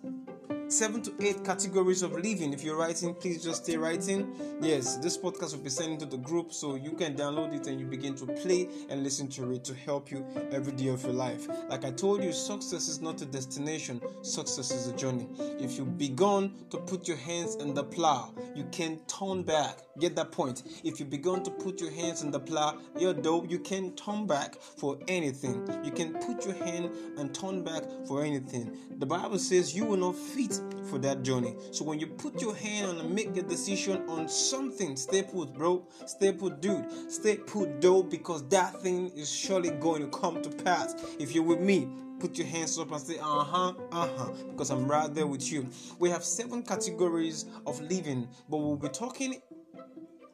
seven 0.74 1.04
to 1.04 1.14
eight 1.22 1.46
categories 1.46 2.02
of 2.02 2.14
living. 2.14 2.52
If 2.52 2.64
you're 2.64 2.76
writing, 2.76 3.14
please 3.14 3.44
just 3.44 3.64
stay 3.64 3.78
writing. 3.78 4.34
Yes, 4.60 4.98
this 4.98 5.18
podcast 5.18 5.56
will 5.56 5.64
be 5.64 5.70
sent 5.70 5.92
into 5.92 6.08
the 6.08 6.18
group 6.18 6.52
so 6.52 6.76
you 6.76 6.94
can 6.94 7.16
download 7.16 7.54
it 7.54 7.68
and 7.68 7.80
you 7.80 7.86
begin 7.86 8.16
to 8.16 8.26
play 8.26 8.68
and 8.90 9.04
listen 9.04 9.28
to 9.30 9.52
it 9.52 9.64
to 9.66 9.76
help 9.76 10.10
you 10.10 10.26
every 10.52 10.72
day 10.72 10.88
of 10.88 11.04
your 11.04 11.14
life. 11.14 11.48
Like 11.70 11.86
I 11.86 11.92
told 11.92 12.24
you, 12.24 12.32
success 12.32 12.88
is 12.88 13.02
not 13.02 13.22
a 13.22 13.26
destination, 13.26 14.02
success 14.24 14.72
is 14.72 14.88
a 14.88 14.96
journey. 14.96 15.28
If 15.60 15.78
you've 15.78 15.98
begun 15.98 16.54
to 16.72 16.78
put 16.78 17.08
your 17.08 17.18
hands 17.18 17.56
in 17.56 17.76
the 17.76 17.84
plow, 17.84 18.34
you 18.56 18.66
can 18.72 19.00
turn 19.06 19.44
back. 19.44 19.78
Get 20.00 20.16
that 20.16 20.32
point. 20.32 20.64
If 20.84 21.00
you 21.00 21.06
begun 21.06 21.44
to 21.44 21.52
put 21.52 21.80
your 21.80 21.92
hands 21.92 22.24
in 22.24 22.32
the 22.32 22.40
plow, 22.40 22.80
you're 22.98 23.14
dope, 23.14 23.52
you 23.52 23.60
can 23.60 23.96
turn 23.96 24.26
back 24.26 24.56
for 24.60 24.98
anything. 25.08 25.70
You 25.84 25.92
can 25.92 26.14
put 26.14 26.46
your 26.46 26.56
hand 26.56 26.90
and 27.20 27.34
turn 27.34 27.64
back 27.64 27.84
for 28.08 28.24
anything. 28.24 28.76
The 28.98 29.06
Bible 29.06 29.38
says 29.38 29.76
you 29.76 29.86
will 29.86 29.98
not 29.98 30.16
fit 30.16 30.60
for 30.89 30.99
that 30.99 31.23
journey. 31.23 31.56
So 31.71 31.84
when 31.86 31.99
you 31.99 32.08
put 32.08 32.41
your 32.41 32.56
hand 32.56 32.89
on 32.89 32.97
and 32.99 33.13
make 33.13 33.36
a 33.38 33.41
decision 33.41 34.04
on 34.08 34.28
something, 34.28 34.95
stay 34.95 35.23
put, 35.23 35.54
bro. 35.54 35.88
Stay 36.06 36.34
put, 36.34 36.62
dude. 36.62 36.86
Stay 37.12 37.38
put, 37.38 37.82
though, 37.82 38.04
because 38.04 38.47
that 38.49 38.82
thing 38.82 39.10
is 39.15 39.32
surely 39.32 39.71
going 39.71 40.02
to 40.02 40.17
come 40.17 40.41
to 40.41 40.49
pass. 40.49 40.95
If 41.19 41.34
you're 41.34 41.43
with 41.43 41.60
me, 41.60 41.88
put 42.19 42.38
your 42.38 42.47
hands 42.47 42.78
up 42.80 42.91
and 42.91 43.02
say, 43.02 43.17
uh 43.19 43.43
huh, 43.43 43.73
uh 43.91 44.08
huh, 44.17 44.32
because 44.52 44.69
I'm 44.69 44.88
right 44.88 45.13
there 45.13 45.28
with 45.28 45.52
you. 45.52 45.67
We 45.99 46.10
have 46.10 46.23
seven 46.23 46.63
categories 46.63 47.45
of 47.65 47.82
living, 47.82 48.28
but 48.49 48.58
we'll 48.58 48.78
be 48.78 48.89
talking 48.89 49.41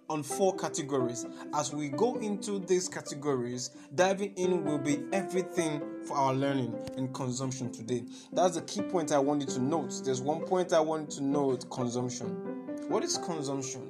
on 0.09 0.23
four 0.23 0.55
categories. 0.55 1.25
As 1.53 1.73
we 1.73 1.89
go 1.89 2.15
into 2.15 2.59
these 2.59 2.87
categories, 2.87 3.71
diving 3.95 4.33
in 4.35 4.63
will 4.65 4.79
be 4.79 5.03
everything 5.13 5.81
for 6.05 6.17
our 6.17 6.33
learning 6.33 6.75
and 6.97 7.13
consumption 7.13 7.71
today. 7.71 8.03
That's 8.33 8.55
the 8.55 8.61
key 8.63 8.81
point 8.81 9.11
I 9.11 9.19
want 9.19 9.41
you 9.41 9.47
to 9.47 9.59
note. 9.59 10.01
There's 10.03 10.21
one 10.21 10.41
point 10.41 10.73
I 10.73 10.79
want 10.79 11.11
you 11.11 11.17
to 11.17 11.23
note 11.23 11.69
consumption. 11.69 12.27
What 12.87 13.03
is 13.03 13.17
consumption? 13.17 13.89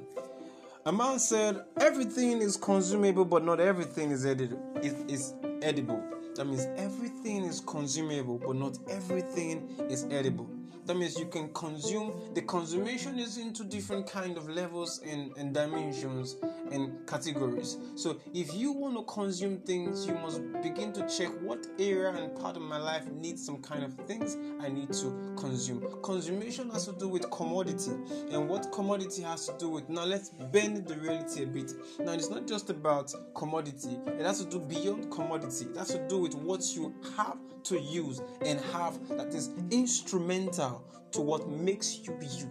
A 0.86 0.92
man 0.92 1.18
said, 1.18 1.64
Everything 1.78 2.42
is 2.42 2.56
consumable, 2.56 3.24
but 3.24 3.44
not 3.44 3.60
everything 3.60 4.10
is, 4.10 4.26
edi- 4.26 4.50
is, 4.82 4.94
is 5.08 5.34
edible. 5.62 6.02
That 6.36 6.46
means 6.46 6.66
everything 6.76 7.44
is 7.44 7.60
consumable, 7.60 8.38
but 8.38 8.56
not 8.56 8.78
everything 8.88 9.68
is 9.88 10.06
edible 10.10 10.48
that 10.90 10.96
means 10.96 11.16
you 11.16 11.26
can 11.26 11.48
consume 11.50 12.12
the 12.34 12.42
consummation 12.42 13.16
is 13.16 13.38
into 13.38 13.62
different 13.62 14.08
kind 14.08 14.36
of 14.36 14.48
levels 14.48 15.00
and, 15.08 15.30
and 15.36 15.54
dimensions 15.54 16.34
and 16.70 17.06
categories 17.06 17.78
so 17.94 18.20
if 18.34 18.54
you 18.54 18.72
want 18.72 18.96
to 18.96 19.02
consume 19.12 19.58
things 19.58 20.06
you 20.06 20.14
must 20.14 20.40
begin 20.62 20.92
to 20.92 21.06
check 21.08 21.28
what 21.42 21.66
area 21.78 22.10
and 22.10 22.34
part 22.38 22.56
of 22.56 22.62
my 22.62 22.78
life 22.78 23.06
needs 23.12 23.44
some 23.44 23.60
kind 23.62 23.84
of 23.84 23.92
things 24.06 24.36
i 24.62 24.68
need 24.68 24.92
to 24.92 25.34
consume 25.36 25.80
Consumption 26.02 26.70
has 26.70 26.86
to 26.86 26.92
do 26.92 27.08
with 27.08 27.30
commodity 27.30 27.92
and 28.30 28.48
what 28.48 28.70
commodity 28.72 29.22
has 29.22 29.46
to 29.46 29.56
do 29.58 29.68
with 29.68 29.88
now 29.88 30.04
let's 30.04 30.30
bend 30.30 30.86
the 30.86 30.96
reality 30.96 31.42
a 31.42 31.46
bit 31.46 31.72
now 31.98 32.12
it's 32.12 32.30
not 32.30 32.46
just 32.46 32.70
about 32.70 33.12
commodity 33.34 33.98
it 34.06 34.24
has 34.24 34.44
to 34.44 34.50
do 34.50 34.58
beyond 34.58 35.10
commodity 35.10 35.66
it 35.66 35.76
has 35.76 35.88
to 35.88 36.08
do 36.08 36.18
with 36.18 36.34
what 36.34 36.64
you 36.74 36.94
have 37.16 37.38
to 37.62 37.78
use 37.80 38.22
and 38.44 38.60
have 38.72 38.98
that 39.08 39.28
is 39.34 39.50
instrumental 39.70 40.84
to 41.12 41.20
what 41.20 41.48
makes 41.48 41.98
you 41.98 42.12
be 42.12 42.26
you. 42.26 42.50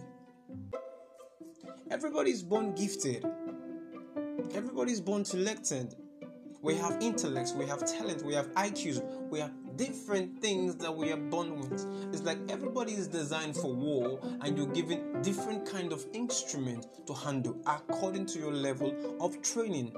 Everybody 1.90 2.30
is 2.30 2.42
born 2.42 2.74
gifted. 2.74 3.24
Everybody's 4.54 5.00
born 5.00 5.24
selected. 5.24 5.94
We 6.62 6.74
have 6.76 7.00
intellects, 7.00 7.52
we 7.52 7.66
have 7.66 7.86
talent, 7.86 8.22
we 8.22 8.34
have 8.34 8.48
IQs, 8.48 9.02
we 9.30 9.38
have 9.40 9.52
different 9.76 10.42
things 10.42 10.76
that 10.76 10.94
we 10.94 11.10
are 11.10 11.16
born 11.16 11.58
with. 11.58 11.86
It's 12.12 12.22
like 12.22 12.38
everybody 12.50 12.92
is 12.92 13.08
designed 13.08 13.56
for 13.56 13.72
war, 13.72 14.20
and 14.42 14.58
you're 14.58 14.66
given 14.66 15.22
different 15.22 15.64
kind 15.64 15.92
of 15.92 16.04
instrument 16.12 16.86
to 17.06 17.14
handle 17.14 17.56
according 17.66 18.26
to 18.26 18.38
your 18.38 18.52
level 18.52 18.94
of 19.20 19.40
training 19.40 19.94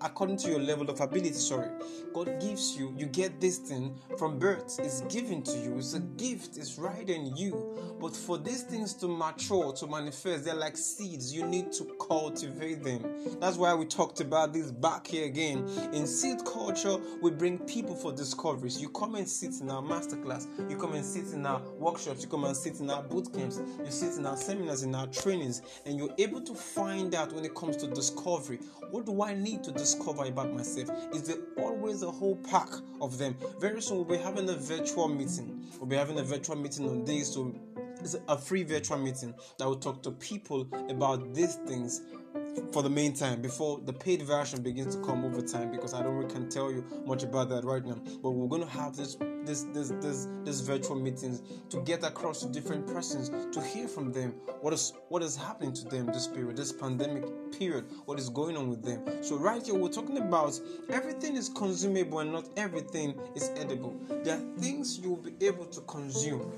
according 0.00 0.36
to 0.38 0.50
your 0.50 0.60
level 0.60 0.88
of 0.90 1.00
ability. 1.00 1.32
Sorry, 1.32 1.68
God 2.12 2.40
gives 2.40 2.76
you, 2.76 2.94
you 2.96 3.06
get 3.06 3.40
this 3.40 3.58
thing 3.58 3.96
from 4.18 4.38
birth, 4.38 4.78
it's 4.82 5.00
given 5.02 5.42
to 5.42 5.58
you, 5.58 5.76
it's 5.78 5.94
a 5.94 6.00
gift, 6.00 6.56
it's 6.56 6.78
right 6.78 7.08
in 7.08 7.36
you. 7.36 7.96
But 8.00 8.14
for 8.14 8.38
these 8.38 8.62
things 8.62 8.94
to 8.94 9.08
mature, 9.08 9.72
to 9.72 9.86
manifest, 9.86 10.44
they're 10.44 10.54
like 10.54 10.76
seeds, 10.76 11.34
you 11.34 11.46
need 11.46 11.72
to 11.72 11.84
cultivate 12.06 12.82
them. 12.82 13.04
That's 13.40 13.56
why 13.56 13.74
we 13.74 13.86
talked 13.86 14.20
about 14.20 14.52
this 14.52 14.70
back 14.70 15.06
here 15.06 15.26
again. 15.26 15.68
In 15.92 16.06
seed 16.06 16.44
culture, 16.44 16.98
we 17.20 17.30
bring 17.30 17.58
people 17.60 17.94
for 17.94 18.12
discoveries. 18.12 18.80
You 18.80 18.90
come 18.90 19.14
and 19.14 19.28
sit 19.28 19.60
in 19.60 19.70
our 19.70 19.82
masterclass, 19.82 20.46
you 20.70 20.76
come 20.76 20.94
and 20.94 21.04
sit 21.04 21.32
in 21.32 21.46
our 21.46 21.60
workshops, 21.78 22.22
you 22.22 22.28
come 22.28 22.44
and 22.44 22.56
sit 22.56 22.80
in 22.80 22.90
our 22.90 23.02
boot 23.02 23.32
camps, 23.32 23.60
you 23.84 23.90
sit 23.90 24.18
in 24.18 24.26
our 24.26 24.36
seminars, 24.36 24.82
in 24.82 24.94
our 24.94 25.06
trainings, 25.06 25.62
and 25.84 25.98
you're 25.98 26.14
able 26.18 26.40
to 26.42 26.54
find 26.54 27.14
out 27.14 27.32
when 27.32 27.44
it 27.44 27.54
comes 27.54 27.76
to 27.78 27.86
discovery 27.86 28.58
what 28.90 29.04
do 29.04 29.22
I 29.22 29.34
need 29.34 29.64
to 29.64 29.72
discover 29.72 29.85
about 29.94 30.52
myself? 30.52 30.90
Is 31.12 31.22
there 31.22 31.38
always 31.58 32.02
a 32.02 32.10
whole 32.10 32.36
pack 32.36 32.68
of 33.00 33.18
them? 33.18 33.36
Very 33.60 33.80
soon 33.80 33.98
we'll 33.98 34.18
be 34.18 34.22
having 34.22 34.48
a 34.48 34.54
virtual 34.54 35.08
meeting. 35.08 35.64
We'll 35.78 35.86
be 35.86 35.96
having 35.96 36.18
a 36.18 36.22
virtual 36.22 36.56
meeting 36.56 36.88
on 36.88 37.04
this, 37.04 37.34
so 37.34 37.54
it's 38.00 38.16
a 38.28 38.36
free 38.38 38.62
virtual 38.62 38.98
meeting 38.98 39.34
that 39.58 39.64
will 39.66 39.76
talk 39.76 40.02
to 40.02 40.10
people 40.12 40.68
about 40.88 41.34
these 41.34 41.54
things 41.66 42.02
for 42.72 42.82
the 42.82 42.90
meantime 42.90 43.40
before 43.40 43.80
the 43.84 43.92
paid 43.92 44.22
version 44.22 44.62
begins 44.62 44.96
to 44.96 45.02
come 45.02 45.24
over 45.24 45.40
time 45.40 45.70
because 45.70 45.94
I 45.94 46.02
don't 46.02 46.14
really 46.14 46.32
can 46.32 46.48
tell 46.48 46.70
you 46.70 46.84
much 47.06 47.22
about 47.22 47.48
that 47.50 47.64
right 47.64 47.84
now. 47.84 47.98
But 48.22 48.30
we're 48.30 48.48
gonna 48.48 48.70
have 48.70 48.96
this 48.96 49.16
this 49.44 49.62
this 49.72 49.90
this 50.00 50.28
this 50.44 50.60
virtual 50.60 50.96
meetings 50.96 51.42
to 51.70 51.80
get 51.82 52.04
across 52.04 52.40
to 52.42 52.48
different 52.48 52.86
persons 52.86 53.30
to 53.54 53.62
hear 53.62 53.88
from 53.88 54.12
them 54.12 54.34
what 54.60 54.72
is 54.74 54.92
what 55.08 55.22
is 55.22 55.36
happening 55.36 55.72
to 55.74 55.84
them 55.84 56.06
this 56.06 56.26
period, 56.26 56.56
this 56.56 56.72
pandemic 56.72 57.24
period, 57.58 57.86
what 58.04 58.18
is 58.18 58.28
going 58.28 58.56
on 58.56 58.68
with 58.68 58.82
them. 58.82 59.22
So 59.22 59.36
right 59.36 59.64
here 59.64 59.74
we're 59.74 59.88
talking 59.88 60.18
about 60.18 60.58
everything 60.90 61.36
is 61.36 61.48
consumable 61.48 62.20
and 62.20 62.32
not 62.32 62.48
everything 62.56 63.18
is 63.34 63.50
edible. 63.56 63.94
There 64.24 64.36
are 64.36 64.58
things 64.58 64.98
you 64.98 65.10
will 65.10 65.30
be 65.30 65.46
able 65.46 65.66
to 65.66 65.80
consume. 65.82 66.52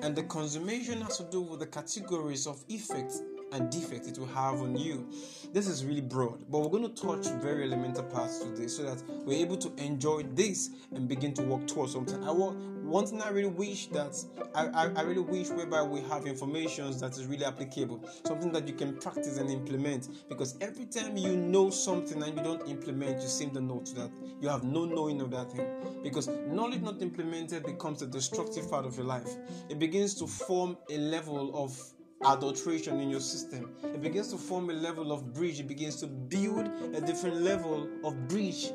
And 0.00 0.16
the 0.16 0.22
consummation 0.22 1.02
has 1.02 1.18
to 1.18 1.24
do 1.24 1.42
with 1.42 1.60
the 1.60 1.66
categories 1.66 2.46
of 2.46 2.64
effects 2.68 3.20
and 3.52 3.70
defect 3.70 4.06
it 4.06 4.18
will 4.18 4.26
have 4.26 4.60
on 4.60 4.76
you. 4.76 5.08
This 5.52 5.66
is 5.66 5.84
really 5.84 6.00
broad, 6.00 6.50
but 6.50 6.60
we're 6.60 6.68
going 6.68 6.92
to 6.92 7.02
touch 7.02 7.26
very 7.42 7.64
elemental 7.64 8.04
parts 8.04 8.38
today 8.38 8.66
so 8.66 8.82
that 8.84 9.02
we're 9.24 9.38
able 9.38 9.56
to 9.58 9.72
enjoy 9.82 10.22
this 10.34 10.70
and 10.94 11.08
begin 11.08 11.34
to 11.34 11.42
work 11.42 11.66
towards 11.66 11.92
something. 11.92 12.22
I 12.24 12.30
want 12.30 12.56
one 12.84 13.06
thing 13.06 13.22
I 13.22 13.30
really 13.30 13.48
wish 13.48 13.86
that 13.88 14.22
I, 14.54 14.66
I, 14.66 14.92
I 14.96 15.02
really 15.02 15.20
wish 15.20 15.50
whereby 15.50 15.82
we 15.82 16.00
have 16.02 16.26
information 16.26 16.90
that 16.98 17.12
is 17.12 17.26
really 17.26 17.44
applicable, 17.44 18.04
something 18.26 18.52
that 18.52 18.66
you 18.66 18.74
can 18.74 18.96
practice 18.96 19.38
and 19.38 19.50
implement. 19.50 20.08
Because 20.28 20.56
every 20.60 20.86
time 20.86 21.16
you 21.16 21.36
know 21.36 21.70
something 21.70 22.22
and 22.22 22.36
you 22.36 22.42
don't 22.42 22.68
implement, 22.68 23.22
you 23.22 23.28
seem 23.28 23.50
to 23.52 23.60
know 23.60 23.80
to 23.80 23.94
that 23.94 24.10
you 24.40 24.48
have 24.48 24.64
no 24.64 24.84
knowing 24.84 25.20
of 25.20 25.30
that 25.30 25.52
thing. 25.52 25.66
Because 26.02 26.28
knowledge 26.48 26.82
not 26.82 27.00
implemented 27.00 27.64
becomes 27.64 28.02
a 28.02 28.06
destructive 28.06 28.68
part 28.70 28.84
of 28.84 28.96
your 28.96 29.06
life. 29.06 29.36
It 29.68 29.78
begins 29.78 30.14
to 30.16 30.26
form 30.26 30.76
a 30.90 30.98
level 30.98 31.50
of 31.54 31.78
adulteration 32.24 33.00
in 33.00 33.10
your 33.10 33.20
system. 33.20 33.70
It 33.82 34.00
begins 34.00 34.28
to 34.28 34.38
form 34.38 34.70
a 34.70 34.74
level 34.74 35.12
of 35.12 35.32
bridge. 35.32 35.60
It 35.60 35.68
begins 35.68 35.96
to 35.96 36.06
build 36.06 36.68
a 36.94 37.00
different 37.00 37.42
level 37.42 37.88
of 38.04 38.28
bridge 38.28 38.70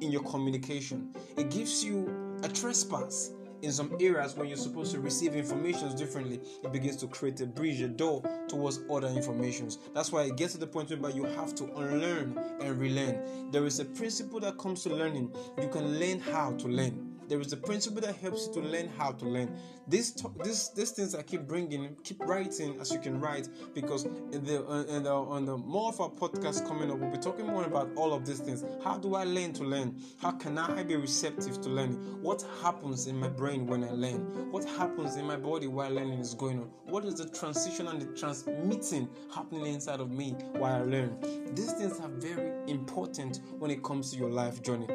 in 0.00 0.10
your 0.10 0.22
communication. 0.22 1.14
It 1.36 1.50
gives 1.50 1.84
you 1.84 2.38
a 2.42 2.48
trespass 2.48 3.32
in 3.62 3.72
some 3.72 3.94
areas 4.00 4.34
when 4.36 4.48
you're 4.48 4.56
supposed 4.56 4.92
to 4.92 5.00
receive 5.00 5.34
information 5.34 5.94
differently, 5.96 6.40
it 6.64 6.72
begins 6.72 6.96
to 6.96 7.06
create 7.06 7.40
a 7.40 7.46
bridge, 7.46 7.80
a 7.82 7.88
door 7.88 8.22
towards 8.48 8.80
other 8.90 9.08
informations. 9.08 9.78
That's 9.94 10.10
why 10.10 10.22
it 10.22 10.36
gets 10.36 10.54
to 10.54 10.58
the 10.58 10.66
point 10.66 10.90
where 10.98 11.10
you 11.10 11.24
have 11.24 11.54
to 11.56 11.64
unlearn 11.64 12.38
and 12.60 12.80
relearn. 12.80 13.50
There 13.50 13.66
is 13.66 13.80
a 13.80 13.84
principle 13.84 14.40
that 14.40 14.58
comes 14.58 14.82
to 14.84 14.90
learning. 14.90 15.32
You 15.60 15.68
can 15.68 15.98
learn 15.98 16.20
how 16.20 16.52
to 16.52 16.68
learn 16.68 17.09
there 17.30 17.40
is 17.40 17.52
a 17.52 17.56
principle 17.56 18.00
that 18.00 18.16
helps 18.16 18.48
you 18.48 18.54
to 18.54 18.60
learn 18.60 18.88
how 18.98 19.12
to 19.12 19.24
learn. 19.24 19.56
This 19.86 20.10
this 20.42 20.70
these 20.70 20.90
things 20.90 21.14
I 21.14 21.22
keep 21.22 21.46
bringing, 21.46 21.96
keep 22.02 22.20
writing 22.20 22.76
as 22.80 22.92
you 22.92 22.98
can 22.98 23.20
write 23.20 23.48
because 23.72 24.04
in 24.04 24.44
the 24.44 24.66
uh, 24.68 24.82
in 24.96 25.04
the 25.04 25.12
on 25.12 25.46
the 25.46 25.56
more 25.56 25.90
of 25.90 26.00
our 26.00 26.10
podcast 26.10 26.66
coming 26.66 26.90
up, 26.90 26.98
we'll 26.98 27.10
be 27.10 27.18
talking 27.18 27.46
more 27.46 27.64
about 27.64 27.88
all 27.94 28.12
of 28.12 28.26
these 28.26 28.40
things. 28.40 28.64
How 28.82 28.98
do 28.98 29.14
I 29.14 29.22
learn 29.22 29.52
to 29.54 29.64
learn? 29.64 29.96
How 30.20 30.32
can 30.32 30.58
I 30.58 30.82
be 30.82 30.96
receptive 30.96 31.60
to 31.62 31.68
learning? 31.68 31.98
What 32.20 32.44
happens 32.62 33.06
in 33.06 33.16
my 33.16 33.28
brain 33.28 33.64
when 33.64 33.84
I 33.84 33.92
learn? 33.92 34.50
What 34.50 34.64
happens 34.64 35.14
in 35.16 35.24
my 35.24 35.36
body 35.36 35.68
while 35.68 35.90
learning 35.90 36.18
is 36.18 36.34
going 36.34 36.58
on? 36.58 36.70
What 36.86 37.04
is 37.04 37.14
the 37.14 37.28
transition 37.28 37.86
and 37.86 38.02
the 38.02 38.06
transmitting 38.18 39.08
happening 39.32 39.66
inside 39.66 40.00
of 40.00 40.10
me 40.10 40.32
while 40.58 40.82
I 40.82 40.84
learn? 40.84 41.16
These 41.54 41.74
things 41.74 42.00
are 42.00 42.08
very 42.08 42.50
important 42.66 43.40
when 43.60 43.70
it 43.70 43.84
comes 43.84 44.10
to 44.10 44.18
your 44.18 44.30
life 44.30 44.62
journey. 44.62 44.88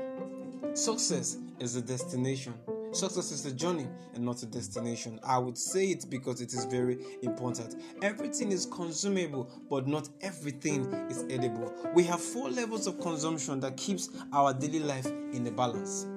Success 0.75 1.37
is 1.61 1.77
a 1.77 1.81
destination. 1.81 2.53
Success 2.91 3.31
is 3.31 3.45
a 3.45 3.51
journey 3.53 3.87
and 4.13 4.25
not 4.25 4.43
a 4.43 4.45
destination. 4.45 5.21
I 5.23 5.37
would 5.37 5.57
say 5.57 5.85
it 5.85 6.05
because 6.09 6.41
it 6.41 6.53
is 6.53 6.65
very 6.65 6.97
important. 7.21 7.81
Everything 8.01 8.51
is 8.51 8.65
consumable, 8.65 9.49
but 9.69 9.87
not 9.87 10.09
everything 10.19 10.93
is 11.09 11.23
edible. 11.29 11.73
We 11.93 12.03
have 12.03 12.19
four 12.19 12.49
levels 12.49 12.87
of 12.87 12.99
consumption 12.99 13.61
that 13.61 13.77
keeps 13.77 14.09
our 14.33 14.53
daily 14.53 14.81
life 14.81 15.05
in 15.05 15.47
a 15.47 15.51
balance. 15.51 16.07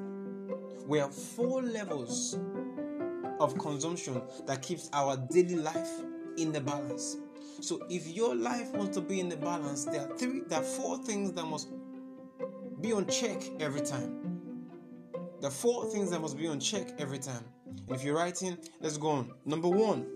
We 0.89 0.99
have 0.99 1.15
four 1.15 1.63
levels 1.63 2.37
of 3.39 3.57
consumption 3.59 4.21
that 4.47 4.61
keeps 4.63 4.91
our 4.93 5.17
daily 5.31 5.55
life 5.55 5.91
in 6.37 6.51
the 6.51 6.61
balance. 6.61 7.17
So 7.61 7.87
if 7.89 8.09
your 8.09 8.35
life 8.35 8.73
wants 8.73 8.97
to 8.97 9.03
be 9.03 9.21
in 9.21 9.29
the 9.29 9.37
balance, 9.37 9.85
there 9.85 10.01
are 10.01 10.17
three 10.17 10.41
there 10.49 10.59
are 10.59 10.65
four 10.65 10.99
things 10.99 11.31
that 11.35 11.45
must 11.45 11.69
be 12.81 12.93
on 12.93 13.07
check 13.07 13.41
every 13.61 13.83
time. 13.83 14.18
The 15.41 15.51
four 15.51 15.87
things 15.87 16.11
that 16.11 16.21
must 16.21 16.37
be 16.37 16.49
on 16.49 16.59
check 16.59 16.89
every 16.99 17.19
time. 17.19 17.45
And 17.67 17.91
if 17.91 18.03
you're 18.03 18.17
writing, 18.17 18.59
let's 18.81 18.97
go 18.97 19.11
on. 19.11 19.33
Number 19.45 19.69
one, 19.69 20.07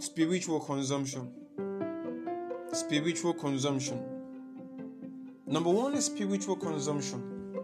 spiritual 0.00 0.60
consumption. 0.60 1.30
Spiritual 2.72 3.34
consumption. 3.34 4.02
Number 5.46 5.68
one 5.68 5.92
is 5.92 6.06
spiritual 6.06 6.56
consumption. 6.56 7.54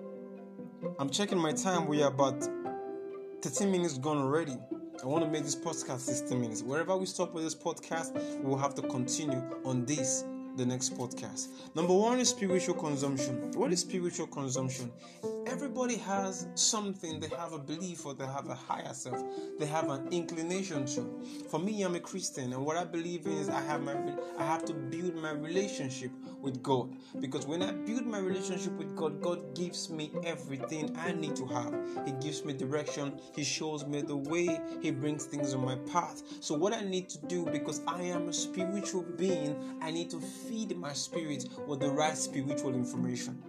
I'm 0.99 1.09
checking 1.09 1.39
my 1.39 1.53
time. 1.53 1.87
We 1.87 2.03
are 2.03 2.11
about 2.11 2.47
13 3.41 3.71
minutes 3.71 3.97
gone 3.97 4.19
already. 4.19 4.57
I 5.03 5.07
want 5.07 5.25
to 5.25 5.31
make 5.31 5.45
this 5.45 5.57
podcast 5.57 6.01
16 6.01 6.39
minutes. 6.39 6.63
Wherever 6.63 6.95
we 6.97 7.07
stop 7.07 7.33
with 7.33 7.45
this 7.45 7.55
podcast, 7.55 8.13
we 8.43 8.51
will 8.51 8.59
have 8.59 8.75
to 8.75 8.83
continue 8.83 9.43
on 9.65 9.87
this 9.87 10.25
the 10.59 10.67
next 10.67 10.99
podcast. 10.99 11.49
Number 11.77 11.95
one 11.95 12.19
is 12.19 12.31
spiritual 12.31 12.75
consumption. 12.75 13.53
What 13.53 13.73
is 13.73 13.81
spiritual 13.81 14.27
consumption? 14.27 14.91
Everybody 15.51 15.97
has 15.97 16.47
something 16.57 17.21
they 17.21 17.35
have 17.35 17.55
a 17.55 17.59
belief 17.59 18.05
or 18.05 18.13
they 18.13 18.27
have 18.27 18.51
a 18.51 18.55
higher 18.55 18.93
self, 18.93 19.25
they 19.59 19.65
have 19.65 19.89
an 19.89 20.07
inclination 20.13 20.85
to. 20.85 21.23
For 21.49 21.59
me, 21.59 21.83
I'm 21.83 21.95
a 21.95 22.01
Christian, 22.01 22.53
and 22.53 22.67
what 22.67 22.77
I 22.77 22.85
believe 22.85 23.25
in 23.25 23.33
is 23.33 23.49
I 23.49 23.63
have 23.63 23.83
my 23.83 23.97
I 24.39 24.45
have 24.45 24.67
to 24.67 24.75
build 24.75 25.17
my 25.17 25.31
relationship 25.31 26.11
with 26.43 26.63
God 26.63 26.95
because 27.19 27.47
when 27.47 27.63
I 27.63 27.73
build 27.73 28.05
my 28.05 28.19
relationship 28.19 28.73
with 28.75 28.95
God, 28.95 29.23
God 29.23 29.57
gives 29.57 29.89
me 29.89 30.13
everything 30.23 30.95
I 30.99 31.13
need 31.13 31.35
to 31.37 31.47
have. 31.47 31.75
He 32.05 32.13
gives 32.21 32.45
me 32.45 32.53
direction, 32.53 33.19
He 33.35 33.43
shows 33.43 33.87
me 33.87 34.03
the 34.03 34.17
way, 34.17 34.61
He 34.83 34.91
brings 34.91 35.25
things 35.25 35.55
on 35.55 35.65
my 35.65 35.77
path. 35.91 36.23
So, 36.41 36.55
what 36.57 36.75
I 36.75 36.83
need 36.83 37.09
to 37.09 37.19
do 37.27 37.47
because 37.47 37.81
I 37.87 38.03
am 38.03 38.29
a 38.29 38.35
spiritual 38.35 39.07
being, 39.17 39.79
I 39.81 39.93
need 39.93 40.11
to 40.11 40.21
feed 40.21 40.77
my 40.77 40.93
spirit 40.93 41.47
with 41.67 41.81
the 41.81 41.89
right 41.89 42.19
spiritual 42.19 42.75
information. 42.75 43.43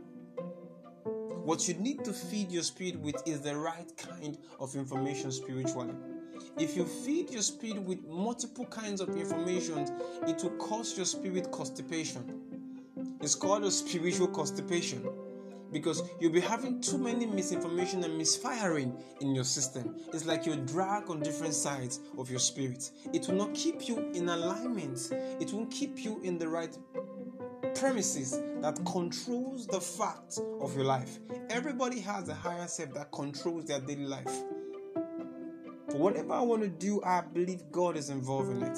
What 1.49 1.67
you 1.67 1.73
need 1.73 2.05
to 2.05 2.13
feed 2.13 2.51
your 2.51 2.61
spirit 2.61 2.99
with 2.99 3.27
is 3.27 3.41
the 3.41 3.57
right 3.57 3.91
kind 3.97 4.37
of 4.59 4.75
information 4.75 5.31
spiritually. 5.31 5.95
If 6.59 6.77
you 6.77 6.85
feed 6.85 7.31
your 7.31 7.41
spirit 7.41 7.81
with 7.81 8.05
multiple 8.07 8.67
kinds 8.67 9.01
of 9.01 9.17
information, 9.17 9.79
it 10.27 10.43
will 10.43 10.55
cause 10.59 10.95
your 10.95 11.07
spirit 11.07 11.51
constipation. 11.51 12.21
It's 13.19 13.33
called 13.33 13.63
a 13.63 13.71
spiritual 13.71 14.27
constipation 14.27 15.09
because 15.71 16.03
you'll 16.19 16.31
be 16.31 16.39
having 16.39 16.81
too 16.81 16.99
many 16.99 17.25
misinformation 17.25 18.03
and 18.03 18.15
misfiring 18.15 18.95
in 19.21 19.33
your 19.33 19.43
system. 19.43 19.95
It's 20.13 20.25
like 20.25 20.45
you're 20.45 20.55
dragged 20.55 21.09
on 21.09 21.19
different 21.19 21.55
sides 21.55 21.99
of 22.19 22.29
your 22.29 22.39
spirit. 22.39 22.91
It 23.11 23.27
will 23.27 23.35
not 23.35 23.55
keep 23.55 23.87
you 23.87 24.11
in 24.13 24.29
alignment, 24.29 25.09
it 25.11 25.51
won't 25.51 25.71
keep 25.71 26.03
you 26.03 26.19
in 26.21 26.37
the 26.37 26.47
right 26.47 26.77
premises 27.79 28.41
that 28.61 28.75
controls 28.85 29.65
the 29.65 29.79
fact 29.79 30.39
of 30.59 30.75
your 30.75 30.83
life. 30.83 31.19
Everybody 31.49 32.01
has 32.01 32.27
a 32.27 32.33
higher 32.33 32.67
self 32.67 32.93
that 32.93 33.09
controls 33.13 33.65
their 33.65 33.79
daily 33.79 34.05
life. 34.05 34.43
For 35.89 35.97
whatever 35.97 36.33
I 36.33 36.41
want 36.41 36.61
to 36.63 36.67
do, 36.67 37.01
I 37.03 37.21
believe 37.21 37.63
God 37.71 37.95
is 37.95 38.09
involved 38.09 38.51
in 38.51 38.63
it. 38.63 38.77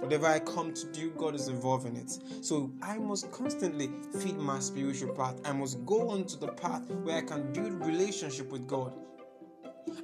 Whatever 0.00 0.26
I 0.26 0.40
come 0.40 0.74
to 0.74 0.86
do, 0.90 1.10
God 1.12 1.36
is 1.36 1.46
involved 1.46 1.86
in 1.86 1.94
it. 1.94 2.18
So 2.44 2.72
I 2.82 2.98
must 2.98 3.30
constantly 3.30 3.88
feed 4.18 4.36
my 4.36 4.58
spiritual 4.58 5.14
path. 5.14 5.40
I 5.44 5.52
must 5.52 5.84
go 5.86 6.10
onto 6.10 6.36
the 6.36 6.48
path 6.48 6.90
where 6.90 7.18
I 7.18 7.22
can 7.22 7.52
build 7.52 7.86
relationship 7.86 8.50
with 8.50 8.66
God. 8.66 8.92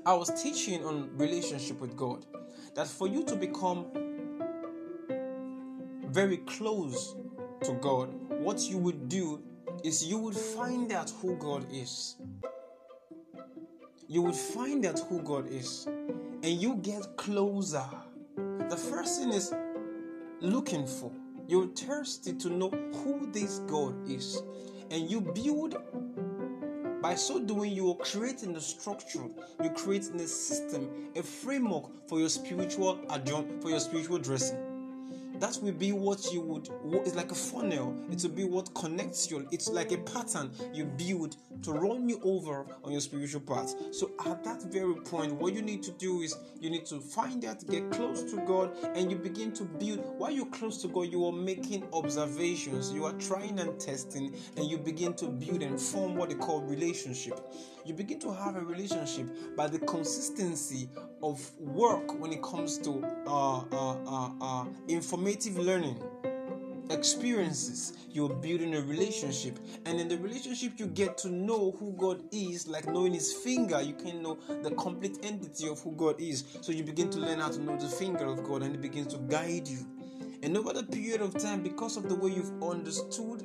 I 0.06 0.14
was 0.14 0.30
teaching 0.40 0.84
on 0.84 1.10
relationship 1.18 1.80
with 1.80 1.96
God 1.96 2.24
that 2.74 2.86
for 2.86 3.08
you 3.08 3.24
to 3.24 3.34
become 3.34 3.86
very 6.10 6.38
close 6.38 7.16
to 7.64 7.72
God, 7.74 8.08
what 8.40 8.60
you 8.68 8.78
would 8.78 9.08
do 9.08 9.42
is 9.84 10.04
you 10.04 10.18
would 10.18 10.36
find 10.36 10.92
out 10.92 11.10
who 11.20 11.36
God 11.36 11.66
is. 11.72 12.16
You 14.08 14.22
would 14.22 14.34
find 14.34 14.86
out 14.86 14.98
who 15.00 15.22
God 15.22 15.48
is 15.50 15.86
and 15.86 16.44
you 16.44 16.76
get 16.76 17.16
closer. 17.16 17.84
The 18.68 18.76
first 18.76 19.20
thing 19.20 19.32
is 19.32 19.54
looking 20.40 20.86
for. 20.86 21.10
You're 21.48 21.68
thirsty 21.68 22.32
to 22.34 22.50
know 22.50 22.70
who 22.70 23.28
this 23.32 23.60
God 23.60 24.08
is. 24.08 24.42
And 24.90 25.10
you 25.10 25.20
build 25.20 25.76
by 27.02 27.14
so 27.14 27.38
doing, 27.40 27.72
you 27.72 27.90
are 27.90 27.96
creating 27.96 28.56
a 28.56 28.60
structure, 28.60 29.24
you're 29.62 29.74
creating 29.74 30.20
a 30.20 30.26
system, 30.26 31.10
a 31.14 31.22
framework 31.22 32.08
for 32.08 32.18
your 32.18 32.28
spiritual 32.28 32.98
adjunct, 33.10 33.62
for 33.62 33.70
your 33.70 33.80
spiritual 33.80 34.18
dressing 34.18 34.65
that 35.40 35.58
will 35.62 35.72
be 35.72 35.92
what 35.92 36.32
you 36.32 36.40
would 36.40 36.68
it's 37.06 37.14
like 37.14 37.30
a 37.30 37.34
funnel. 37.34 37.94
It 38.10 38.22
will 38.22 38.30
be 38.30 38.44
what 38.44 38.72
connects 38.74 39.30
you 39.30 39.46
it's 39.50 39.68
like 39.68 39.92
a 39.92 39.98
pattern 39.98 40.50
you 40.72 40.84
build 40.84 41.36
to 41.62 41.72
run 41.72 42.08
you 42.08 42.20
over 42.22 42.66
on 42.84 42.92
your 42.92 43.00
spiritual 43.00 43.40
path. 43.40 43.74
So 43.92 44.10
at 44.26 44.44
that 44.44 44.62
very 44.62 44.94
point 44.96 45.34
what 45.34 45.54
you 45.54 45.62
need 45.62 45.82
to 45.84 45.92
do 45.92 46.20
is 46.22 46.36
you 46.60 46.70
need 46.70 46.86
to 46.86 47.00
find 47.00 47.44
out 47.44 47.66
get 47.68 47.90
close 47.90 48.22
to 48.30 48.36
god 48.46 48.76
and 48.94 49.10
you 49.10 49.16
begin 49.16 49.52
to 49.52 49.64
build. 49.64 50.00
While 50.18 50.30
you're 50.30 50.46
close 50.46 50.80
to 50.82 50.88
god 50.88 51.12
you 51.12 51.24
are 51.26 51.32
making 51.32 51.86
observations. 51.92 52.92
You 52.92 53.04
are 53.04 53.12
trying 53.14 53.58
and 53.58 53.78
testing 53.78 54.34
and 54.56 54.66
you 54.66 54.78
begin 54.78 55.14
to 55.14 55.26
build 55.26 55.62
and 55.62 55.80
form 55.80 56.16
what 56.16 56.30
they 56.30 56.34
call 56.34 56.62
relationship. 56.62 57.40
You 57.84 57.94
begin 57.94 58.18
to 58.20 58.32
have 58.32 58.56
a 58.56 58.60
relationship 58.60 59.56
by 59.56 59.68
the 59.68 59.78
consistency 59.78 60.88
of 61.22 61.40
work 61.60 62.18
when 62.20 62.32
it 62.32 62.42
comes 62.42 62.78
to 62.78 63.04
uh, 63.26 63.60
uh, 63.60 63.96
uh, 64.06 64.30
uh, 64.40 64.64
informative 65.26 65.58
learning 65.58 66.00
experiences 66.90 67.94
you're 68.12 68.28
building 68.28 68.76
a 68.76 68.80
relationship. 68.82 69.58
And 69.84 70.00
in 70.00 70.06
the 70.06 70.16
relationship 70.18 70.74
you 70.76 70.86
get 70.86 71.18
to 71.18 71.28
know 71.28 71.72
who 71.80 71.92
god 71.98 72.22
is 72.30 72.68
like 72.68 72.86
knowing 72.86 73.12
his 73.12 73.32
finger. 73.32 73.82
You 73.82 73.94
can 73.94 74.22
know 74.22 74.38
the 74.62 74.70
complete 74.70 75.18
entity 75.24 75.68
of 75.68 75.80
who 75.80 75.92
god 75.92 76.20
is. 76.20 76.44
So 76.60 76.70
you 76.70 76.84
begin 76.84 77.10
to 77.10 77.18
learn 77.18 77.40
how 77.40 77.48
to 77.48 77.58
know 77.58 77.76
the 77.76 77.88
finger 77.88 78.24
of 78.24 78.44
god 78.44 78.62
and 78.62 78.72
it 78.76 78.80
begins 78.80 79.12
to 79.14 79.18
guide 79.18 79.66
you. 79.66 79.84
And 80.44 80.56
over 80.56 80.72
the 80.72 80.84
period 80.84 81.20
of 81.22 81.36
time 81.36 81.60
because 81.60 81.96
of 81.96 82.08
the 82.08 82.14
way 82.14 82.30
you've 82.30 82.62
understood 82.62 83.44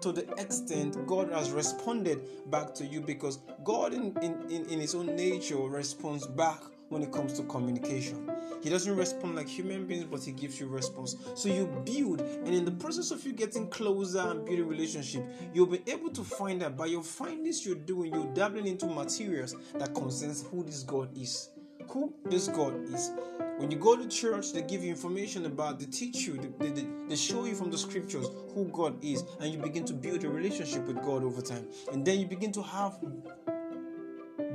to 0.00 0.12
the 0.12 0.26
extent 0.38 1.06
God 1.06 1.30
has 1.32 1.50
responded 1.50 2.20
back 2.50 2.74
to 2.76 2.86
you 2.86 3.02
because 3.02 3.40
God, 3.62 3.92
in, 3.92 4.16
in, 4.22 4.64
in 4.70 4.80
His 4.80 4.94
own 4.94 5.14
nature, 5.16 5.56
responds 5.56 6.26
back 6.26 6.60
when 6.90 7.02
it 7.02 7.12
comes 7.12 7.32
to 7.34 7.42
communication. 7.44 8.30
He 8.62 8.68
doesn't 8.68 8.94
respond 8.94 9.36
like 9.36 9.48
human 9.48 9.86
beings, 9.86 10.04
but 10.04 10.22
he 10.22 10.32
gives 10.32 10.60
you 10.60 10.66
response. 10.66 11.16
So 11.34 11.48
you 11.48 11.66
build, 11.84 12.20
and 12.20 12.48
in 12.48 12.64
the 12.64 12.72
process 12.72 13.10
of 13.10 13.24
you 13.24 13.32
getting 13.32 13.68
closer 13.68 14.18
and 14.18 14.44
building 14.44 14.68
relationship, 14.68 15.24
you'll 15.54 15.66
be 15.66 15.82
able 15.86 16.10
to 16.10 16.22
find 16.22 16.62
out 16.62 16.76
by 16.76 16.86
your 16.86 17.02
findings 17.02 17.64
you're 17.64 17.76
doing, 17.76 18.12
you're 18.12 18.34
dabbling 18.34 18.66
into 18.66 18.86
materials 18.86 19.56
that 19.74 19.94
concerns 19.94 20.44
who 20.50 20.62
this 20.62 20.82
God 20.82 21.16
is. 21.16 21.50
Who 21.88 22.12
this 22.26 22.48
God 22.48 22.74
is. 22.92 23.10
When 23.56 23.70
you 23.70 23.78
go 23.78 23.96
to 23.96 24.06
church, 24.08 24.52
they 24.52 24.62
give 24.62 24.82
you 24.82 24.90
information 24.90 25.46
about, 25.46 25.78
they 25.78 25.86
teach 25.86 26.26
you, 26.26 26.34
they, 26.58 26.70
they, 26.70 26.86
they 27.08 27.16
show 27.16 27.44
you 27.44 27.54
from 27.54 27.70
the 27.70 27.78
scriptures 27.78 28.26
who 28.54 28.68
God 28.72 29.02
is, 29.02 29.24
and 29.40 29.52
you 29.52 29.58
begin 29.58 29.84
to 29.86 29.92
build 29.92 30.24
a 30.24 30.28
relationship 30.28 30.86
with 30.86 30.96
God 31.02 31.24
over 31.24 31.40
time. 31.40 31.66
And 31.92 32.04
then 32.04 32.20
you 32.20 32.26
begin 32.26 32.52
to 32.52 32.62
have 32.62 32.98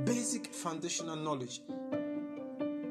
basic 0.04 0.54
foundational 0.54 1.16
knowledge 1.16 1.62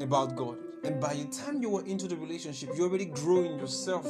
about 0.01 0.35
God. 0.35 0.57
And 0.83 0.99
by 1.01 1.15
the 1.15 1.25
time 1.25 1.61
you 1.61 1.69
were 1.69 1.85
into 1.85 2.07
the 2.07 2.15
relationship, 2.15 2.69
you're 2.75 2.87
already 2.87 3.05
growing 3.05 3.57
yourself 3.57 4.07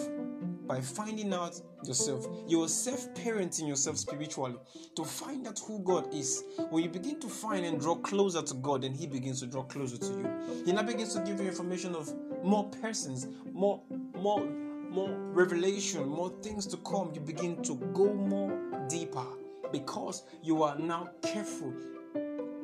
by 0.67 0.81
finding 0.81 1.33
out 1.33 1.61
yourself. 1.83 2.27
You 2.47 2.63
are 2.63 2.67
self 2.67 3.13
parenting 3.13 3.67
yourself 3.67 3.97
spiritually 3.97 4.55
to 4.95 5.03
find 5.03 5.47
out 5.47 5.59
who 5.59 5.79
God 5.79 6.13
is. 6.13 6.43
When 6.69 6.83
you 6.83 6.89
begin 6.89 7.19
to 7.21 7.27
find 7.27 7.65
and 7.65 7.79
draw 7.79 7.95
closer 7.95 8.41
to 8.41 8.53
God, 8.55 8.81
then 8.81 8.93
He 8.93 9.07
begins 9.07 9.39
to 9.41 9.47
draw 9.47 9.63
closer 9.63 9.97
to 9.97 10.07
you. 10.07 10.63
He 10.65 10.73
now 10.73 10.83
begins 10.83 11.13
to 11.13 11.21
give 11.21 11.39
you 11.39 11.47
information 11.47 11.95
of 11.95 12.13
more 12.43 12.65
persons, 12.81 13.27
more, 13.51 13.81
more, 14.15 14.45
more 14.89 15.09
revelation, 15.09 16.07
more 16.07 16.33
things 16.41 16.65
to 16.67 16.77
come. 16.77 17.11
You 17.13 17.21
begin 17.21 17.61
to 17.63 17.75
go 17.93 18.13
more 18.13 18.85
deeper 18.89 19.25
because 19.71 20.23
you 20.41 20.63
are 20.63 20.77
now 20.77 21.09
careful 21.21 21.73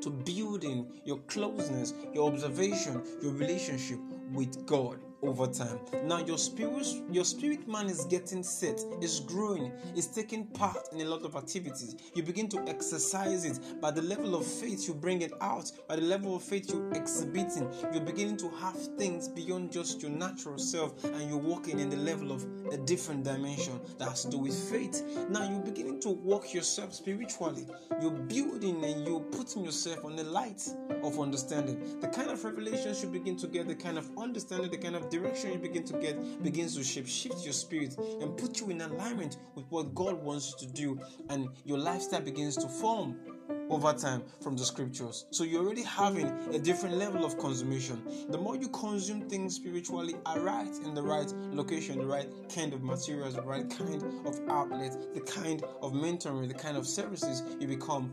to 0.01 0.09
building 0.09 0.87
your 1.05 1.17
closeness, 1.27 1.93
your 2.13 2.31
observation, 2.31 3.01
your 3.21 3.33
relationship 3.33 3.99
with 4.33 4.65
God 4.65 4.99
over 5.23 5.47
time. 5.47 5.79
Now 6.05 6.19
your 6.19 6.37
spirit 6.37 6.87
your 7.11 7.25
spirit 7.25 7.67
man 7.67 7.87
is 7.87 8.05
getting 8.05 8.43
set, 8.43 8.81
is 9.01 9.19
growing, 9.19 9.71
is 9.95 10.07
taking 10.07 10.45
part 10.47 10.77
in 10.91 11.01
a 11.01 11.05
lot 11.05 11.23
of 11.23 11.35
activities. 11.35 11.95
You 12.15 12.23
begin 12.23 12.47
to 12.49 12.61
exercise 12.67 13.45
it 13.45 13.59
by 13.81 13.91
the 13.91 14.01
level 14.01 14.35
of 14.35 14.45
faith 14.45 14.87
you 14.87 14.93
bring 14.93 15.21
it 15.21 15.33
out, 15.41 15.71
by 15.87 15.95
the 15.95 16.01
level 16.01 16.35
of 16.35 16.43
faith 16.43 16.73
you 16.73 16.89
exhibiting. 16.93 17.71
You're 17.93 18.03
beginning 18.03 18.37
to 18.37 18.49
have 18.61 18.77
things 18.97 19.27
beyond 19.27 19.71
just 19.71 20.01
your 20.01 20.11
natural 20.11 20.57
self, 20.57 21.03
and 21.03 21.29
you're 21.29 21.37
walking 21.37 21.79
in 21.79 21.89
the 21.89 21.97
level 21.97 22.31
of 22.31 22.45
a 22.71 22.77
different 22.77 23.23
dimension 23.23 23.79
that 23.99 24.09
has 24.09 24.23
to 24.25 24.31
do 24.31 24.37
with 24.39 24.57
faith. 24.71 25.03
Now 25.29 25.49
you're 25.49 25.59
beginning 25.59 25.99
to 26.01 26.09
walk 26.09 26.53
yourself 26.53 26.93
spiritually. 26.93 27.67
You're 28.01 28.11
building 28.11 28.83
and 28.83 29.07
you're 29.07 29.19
putting 29.19 29.65
yourself 29.65 30.05
on 30.05 30.15
the 30.15 30.23
light 30.23 30.67
of 31.03 31.19
understanding. 31.19 31.99
The 31.99 32.07
kind 32.07 32.29
of 32.29 32.43
revelations 32.43 33.03
you 33.03 33.09
begin 33.09 33.37
to 33.37 33.47
get, 33.47 33.67
the 33.67 33.75
kind 33.75 33.97
of 33.97 34.09
understanding, 34.17 34.71
the 34.71 34.77
kind 34.77 34.95
of 34.95 35.09
direction 35.11 35.51
you 35.51 35.59
begin 35.59 35.83
to 35.83 35.93
get 35.99 36.41
begins 36.41 36.75
to 36.77 36.83
shape 36.83 37.07
shift 37.07 37.43
your 37.43 37.53
spirit 37.53 37.97
and 37.97 38.35
put 38.37 38.59
you 38.59 38.69
in 38.69 38.81
alignment 38.81 39.37
with 39.55 39.65
what 39.69 39.93
God 39.93 40.21
wants 40.23 40.55
you 40.59 40.67
to 40.67 40.73
do, 40.73 40.99
and 41.29 41.49
your 41.65 41.77
lifestyle 41.77 42.21
begins 42.21 42.55
to 42.57 42.67
form 42.67 43.17
over 43.69 43.93
time 43.93 44.23
from 44.41 44.55
the 44.55 44.63
scriptures. 44.63 45.25
So 45.31 45.43
you're 45.43 45.63
already 45.63 45.83
having 45.83 46.27
a 46.53 46.59
different 46.59 46.95
level 46.95 47.25
of 47.25 47.37
consummation. 47.37 48.01
The 48.29 48.37
more 48.37 48.55
you 48.55 48.69
consume 48.69 49.29
things 49.29 49.55
spiritually 49.55 50.15
are 50.25 50.39
right 50.39 50.73
in 50.85 50.93
the 50.93 51.01
right 51.01 51.31
location, 51.51 51.99
the 51.99 52.05
right 52.05 52.27
kind 52.53 52.73
of 52.73 52.81
materials, 52.83 53.35
the 53.35 53.41
right 53.41 53.69
kind 53.69 54.03
of 54.25 54.39
outlet, 54.49 54.95
the 55.13 55.21
kind 55.21 55.63
of 55.81 55.93
mentoring, 55.93 56.47
the 56.47 56.53
kind 56.53 56.77
of 56.77 56.87
services 56.87 57.43
you 57.59 57.67
become, 57.67 58.11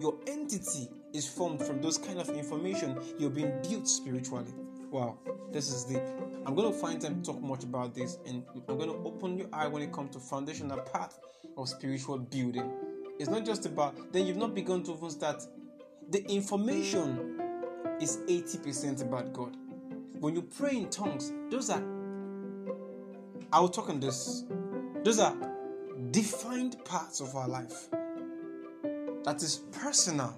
your 0.00 0.16
entity 0.26 0.88
is 1.12 1.26
formed 1.26 1.62
from 1.62 1.82
those 1.82 1.98
kind 1.98 2.18
of 2.18 2.28
information 2.30 2.98
you're 3.18 3.30
being 3.30 3.52
built 3.68 3.88
spiritually. 3.88 4.52
Wow, 4.90 5.18
this 5.52 5.72
is 5.72 5.84
deep. 5.84 6.02
I'm 6.44 6.56
going 6.56 6.72
to 6.72 6.76
find 6.76 7.00
time 7.00 7.22
to 7.22 7.32
talk 7.32 7.40
much 7.40 7.62
about 7.62 7.94
this, 7.94 8.18
and 8.26 8.42
I'm 8.68 8.76
going 8.76 8.90
to 8.90 8.96
open 9.06 9.38
your 9.38 9.46
eye 9.52 9.68
when 9.68 9.82
it 9.82 9.92
comes 9.92 10.10
to 10.16 10.18
foundational 10.18 10.80
path 10.80 11.20
of 11.56 11.68
spiritual 11.68 12.18
building. 12.18 12.68
It's 13.20 13.30
not 13.30 13.44
just 13.46 13.66
about 13.66 14.12
then 14.12 14.26
you've 14.26 14.36
not 14.36 14.52
begun 14.52 14.82
to 14.84 14.92
even 14.92 15.10
start. 15.10 15.44
The 16.10 16.24
information 16.28 17.40
is 18.00 18.16
80% 18.26 19.02
about 19.02 19.32
God. 19.32 19.56
When 20.18 20.34
you 20.34 20.42
pray 20.42 20.76
in 20.76 20.90
tongues, 20.90 21.32
those 21.50 21.70
are 21.70 21.82
I 23.52 23.60
will 23.60 23.68
talk 23.68 23.90
on 23.90 24.00
this. 24.00 24.44
Those 25.04 25.20
are 25.20 25.36
defined 26.10 26.84
parts 26.84 27.20
of 27.20 27.36
our 27.36 27.46
life. 27.46 27.90
That 29.22 29.40
is 29.40 29.60
personal. 29.70 30.36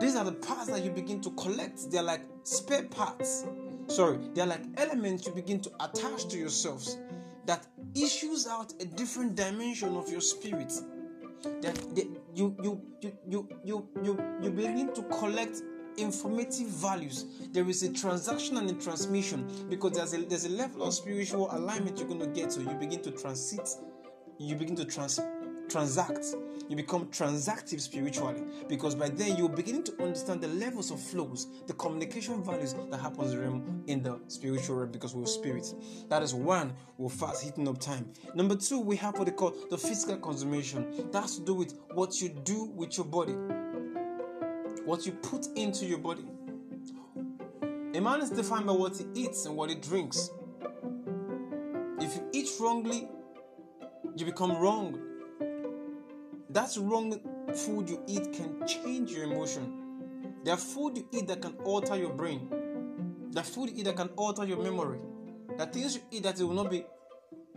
These 0.00 0.16
are 0.16 0.24
the 0.24 0.32
parts 0.32 0.66
that 0.66 0.84
you 0.84 0.90
begin 0.90 1.22
to 1.22 1.30
collect. 1.30 1.90
They're 1.90 2.02
like 2.02 2.22
spare 2.44 2.84
parts. 2.84 3.46
Sorry, 3.88 4.18
they're 4.34 4.46
like 4.46 4.62
elements 4.76 5.26
you 5.26 5.32
begin 5.32 5.60
to 5.60 5.70
attach 5.80 6.28
to 6.28 6.38
yourselves 6.38 6.98
that 7.46 7.66
issues 7.94 8.46
out 8.46 8.72
a 8.80 8.84
different 8.84 9.34
dimension 9.34 9.96
of 9.96 10.08
your 10.10 10.20
spirit. 10.20 10.72
That 11.60 11.74
they, 11.94 12.06
you, 12.34 12.56
you, 12.62 12.80
you, 13.02 13.18
you, 13.28 13.48
you, 13.64 13.88
you, 14.02 14.38
you 14.42 14.50
begin 14.50 14.94
to 14.94 15.02
collect 15.04 15.62
informative 15.98 16.68
values. 16.68 17.26
There 17.52 17.68
is 17.68 17.82
a 17.82 17.92
transaction 17.92 18.56
and 18.56 18.70
a 18.70 18.74
transmission 18.74 19.66
because 19.68 19.92
there's 19.92 20.14
a 20.14 20.24
there's 20.24 20.46
a 20.46 20.50
level 20.50 20.84
of 20.84 20.94
spiritual 20.94 21.48
alignment 21.52 21.98
you're 21.98 22.08
going 22.08 22.20
to 22.20 22.26
get 22.28 22.50
to. 22.50 22.60
You 22.60 22.74
begin 22.80 23.02
to 23.02 23.10
transit, 23.10 23.68
you 24.38 24.56
begin 24.56 24.76
to 24.76 24.84
trans 24.84 25.20
transact 25.68 26.24
you 26.68 26.76
become 26.76 27.06
transactive 27.06 27.80
spiritually 27.80 28.42
because 28.68 28.94
by 28.94 29.08
then 29.08 29.36
you're 29.36 29.48
beginning 29.48 29.82
to 29.84 30.02
understand 30.02 30.40
the 30.40 30.48
levels 30.48 30.90
of 30.90 31.00
flows, 31.00 31.48
the 31.66 31.74
communication 31.74 32.42
values 32.42 32.74
that 32.90 33.00
happens 33.00 33.34
in 33.86 34.02
the 34.02 34.18
spiritual 34.28 34.76
realm 34.76 34.90
because 34.90 35.14
we're 35.14 35.26
spirits. 35.26 35.74
That 36.08 36.22
is 36.22 36.34
one, 36.34 36.72
we're 36.96 37.10
fast 37.10 37.44
hitting 37.44 37.68
up 37.68 37.78
time. 37.78 38.10
Number 38.34 38.56
two, 38.56 38.80
we 38.80 38.96
have 38.96 39.18
what 39.18 39.26
they 39.26 39.32
call 39.32 39.54
the 39.70 39.76
physical 39.76 40.16
consummation. 40.16 41.10
That 41.12 41.22
has 41.22 41.38
to 41.38 41.44
do 41.44 41.54
with 41.54 41.78
what 41.92 42.20
you 42.20 42.30
do 42.30 42.64
with 42.64 42.96
your 42.96 43.06
body, 43.06 43.34
what 44.84 45.04
you 45.04 45.12
put 45.12 45.46
into 45.56 45.84
your 45.84 45.98
body. 45.98 46.24
A 47.94 48.00
man 48.00 48.22
is 48.22 48.30
defined 48.30 48.66
by 48.66 48.72
what 48.72 48.96
he 48.96 49.04
eats 49.14 49.44
and 49.44 49.54
what 49.56 49.68
he 49.68 49.76
drinks. 49.76 50.30
If 52.00 52.16
you 52.16 52.28
eat 52.32 52.48
wrongly, 52.58 53.06
you 54.16 54.26
become 54.26 54.56
wrong. 54.56 55.13
That 56.54 56.76
wrong 56.78 57.18
food 57.52 57.90
you 57.90 58.00
eat 58.06 58.32
can 58.32 58.64
change 58.64 59.10
your 59.10 59.24
emotion. 59.24 60.30
There 60.44 60.54
are 60.54 60.56
food 60.56 60.96
you 60.96 61.08
eat 61.10 61.26
that 61.26 61.42
can 61.42 61.56
alter 61.64 61.96
your 61.96 62.12
brain. 62.12 62.48
There 63.32 63.42
are 63.42 63.44
food 63.44 63.70
you 63.70 63.78
eat 63.78 63.86
that 63.86 63.96
can 63.96 64.10
alter 64.10 64.44
your 64.44 64.62
memory. 64.62 65.00
Are 65.58 65.66
things 65.66 65.96
you 65.96 66.02
eat 66.12 66.22
that 66.22 66.38
will 66.38 66.52
not 66.52 66.70
be 66.70 66.84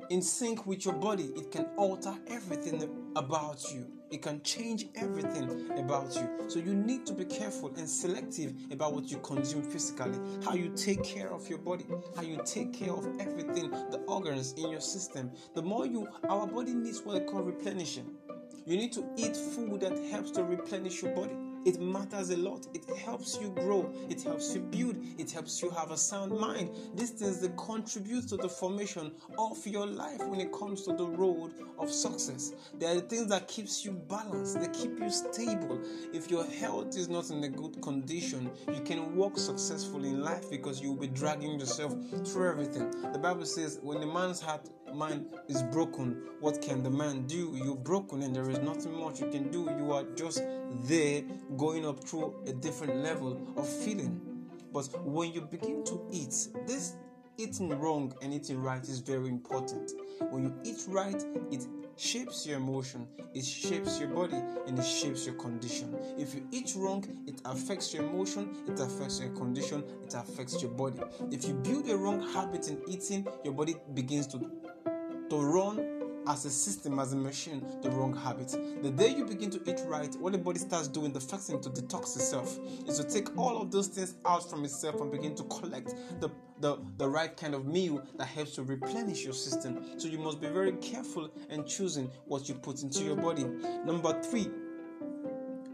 in 0.10 0.24
sync 0.24 0.66
with 0.66 0.84
your 0.84 0.96
body. 0.96 1.26
It 1.36 1.52
can 1.52 1.68
alter 1.78 2.16
everything 2.28 2.90
about 3.16 3.64
you. 3.72 3.86
It 4.10 4.24
can 4.24 4.42
change 4.42 4.88
everything 4.96 5.70
about 5.78 6.16
you. 6.16 6.50
So 6.50 6.58
you 6.58 6.74
need 6.74 7.06
to 7.06 7.14
be 7.14 7.26
careful 7.26 7.72
and 7.78 7.88
selective 7.88 8.54
about 8.72 8.94
what 8.96 9.12
you 9.12 9.18
consume 9.20 9.62
physically, 9.62 10.18
how 10.44 10.56
you 10.56 10.70
take 10.76 11.04
care 11.04 11.32
of 11.32 11.48
your 11.48 11.60
body, 11.60 11.86
how 12.16 12.24
you 12.24 12.42
take 12.46 12.74
care 12.74 12.94
of 12.94 13.06
everything, 13.20 13.70
the 13.70 14.02
organs 14.08 14.54
in 14.54 14.72
your 14.72 14.82
system. 14.82 15.30
The 15.54 15.62
more 15.62 15.86
you, 15.86 16.08
our 16.28 16.48
body 16.48 16.74
needs 16.74 17.04
what 17.04 17.14
they 17.14 17.32
call 17.32 17.44
replenishing. 17.44 18.10
You 18.68 18.76
need 18.76 18.92
to 18.94 19.06
eat 19.16 19.38
food 19.38 19.80
that 19.80 19.98
helps 20.12 20.30
to 20.32 20.44
replenish 20.44 21.02
your 21.02 21.16
body. 21.16 21.34
It 21.64 21.80
matters 21.80 22.32
a 22.32 22.38
lot. 22.38 22.68
It 22.74 22.84
helps 22.98 23.40
you 23.42 23.48
grow. 23.50 23.90
It 24.10 24.22
helps 24.24 24.54
you 24.54 24.60
build. 24.60 24.98
It 25.18 25.32
helps 25.32 25.62
you 25.62 25.70
have 25.70 25.92
a 25.92 25.98
sound 25.98 26.38
mind. 26.38 26.72
These 26.94 27.12
things 27.12 27.40
they 27.40 27.50
contribute 27.58 28.28
to 28.28 28.36
the 28.36 28.50
formation 28.50 29.14
of 29.40 29.66
your 29.66 29.86
life 29.86 30.20
when 30.28 30.42
it 30.42 30.52
comes 30.52 30.82
to 30.84 30.94
the 30.94 31.06
road 31.06 31.54
of 31.80 31.90
success. 31.90 32.52
They 32.78 32.88
are 32.88 32.96
the 32.96 33.02
things 33.02 33.28
that 33.30 33.48
keeps 33.48 33.86
you 33.86 33.92
balanced. 33.92 34.60
They 34.60 34.68
keep 34.68 35.00
you 35.00 35.10
stable. 35.12 35.80
If 36.14 36.30
your 36.30 36.46
health 36.46 36.98
is 36.98 37.08
not 37.08 37.30
in 37.30 37.42
a 37.46 37.50
good 37.50 37.82
condition, 37.82 38.52
you 38.68 38.82
can 38.82 39.16
walk 39.16 39.38
successfully 39.38 40.10
in 40.10 40.22
life 40.22 40.50
because 40.50 40.82
you 40.82 40.92
will 40.92 41.00
be 41.00 41.08
dragging 41.08 41.58
yourself 41.58 41.96
through 42.26 42.50
everything. 42.50 42.92
The 43.14 43.20
Bible 43.20 43.46
says 43.46 43.80
when 43.82 44.04
a 44.04 44.08
man's 44.08 44.42
heart 44.42 44.70
mind 44.98 45.28
is 45.48 45.62
broken, 45.64 46.24
what 46.40 46.62
can 46.62 46.84
the 46.84 46.90
man 46.90 47.28
do? 47.28 47.54
You're 47.54 47.76
broken 47.76 48.24
and 48.24 48.36
there 48.36 48.50
is 48.50 48.60
nothing 48.60 49.00
much 49.00 49.22
you 49.22 49.30
can 49.30 49.50
do. 49.52 49.70
You 49.78 49.92
are 49.94 50.04
just 50.16 50.44
there 50.82 51.22
going 51.56 51.86
up 51.86 52.04
through 52.04 52.34
a 52.48 52.54
different 52.54 52.98
level 52.98 53.40
of 53.56 53.68
feeling. 53.68 54.20
But 54.74 54.88
when 55.06 55.32
you 55.32 55.42
begin 55.42 55.84
to 55.86 56.02
eat, 56.12 56.36
this 56.66 56.96
eating 57.38 57.70
wrong 57.80 58.14
and 58.22 58.34
eating 58.34 58.62
right 58.62 58.82
is 58.84 59.00
very 59.00 59.30
important. 59.30 59.92
When 60.32 60.44
you 60.44 60.54
eat 60.64 60.84
right, 60.88 61.24
it 61.52 61.66
shapes 61.96 62.46
your 62.46 62.58
emotion, 62.58 63.08
it 63.34 63.46
shapes 63.46 64.00
your 64.00 64.10
body, 64.10 64.38
and 64.68 64.78
it 64.78 64.86
shapes 64.86 65.26
your 65.26 65.36
condition. 65.36 65.96
If 66.18 66.36
you 66.36 66.48
eat 66.52 66.74
wrong, 66.76 67.06
it 67.28 67.42
affects 67.46 67.94
your 67.94 68.04
emotion, 68.04 68.56
it 68.68 68.80
affects 68.80 69.20
your 69.20 69.30
condition, 69.32 69.84
it 70.06 70.14
affects 70.14 70.62
your 70.62 70.72
body. 70.72 71.00
If 71.32 71.48
you 71.48 71.54
build 71.54 71.90
a 71.90 71.98
wrong 71.98 72.22
habit 72.34 72.70
in 72.70 72.82
eating, 72.88 73.28
your 73.44 73.54
body 73.54 73.76
begins 73.94 74.28
to 74.28 74.52
to 75.30 75.38
run 75.38 75.98
as 76.28 76.46
a 76.46 76.50
system, 76.50 77.00
as 77.00 77.14
a 77.14 77.16
machine, 77.16 77.66
the 77.82 77.90
wrong 77.90 78.16
habits. 78.16 78.58
The 78.82 78.92
day 78.92 79.10
you 79.10 79.26
begin 79.26 79.50
to 79.52 79.62
eat 79.70 79.82
right, 79.86 80.14
what 80.16 80.34
the 80.34 80.38
body 80.38 80.60
starts 80.60 80.88
doing, 80.88 81.14
the 81.14 81.22
first 81.22 81.48
thing 81.48 81.62
to 81.62 81.70
detox 81.70 82.16
itself 82.16 82.60
is 82.88 83.00
to 83.00 83.04
take 83.04 83.38
all 83.38 83.62
of 83.62 83.72
those 83.72 83.88
things 83.88 84.16
out 84.26 84.50
from 84.50 84.66
itself 84.66 85.00
and 85.00 85.12
begin 85.12 85.36
to 85.36 85.44
collect 85.44 85.96
the, 86.20 86.30
the, 86.60 86.78
the 86.98 87.08
right 87.08 87.36
kind 87.38 87.56
of 87.56 87.66
meal 87.66 88.04
that 88.18 88.26
helps 88.26 88.56
to 88.56 88.64
replenish 88.64 89.24
your 89.24 89.34
system. 89.34 89.84
So 89.98 90.08
you 90.08 90.18
must 90.18 90.42
be 90.42 90.48
very 90.48 90.74
careful 90.74 91.30
and 91.50 91.66
choosing 91.66 92.10
what 92.26 92.50
you 92.50 92.56
put 92.56 92.84
into 92.84 93.04
your 93.04 93.16
body. 93.16 93.46
Number 93.86 94.22
three, 94.22 94.50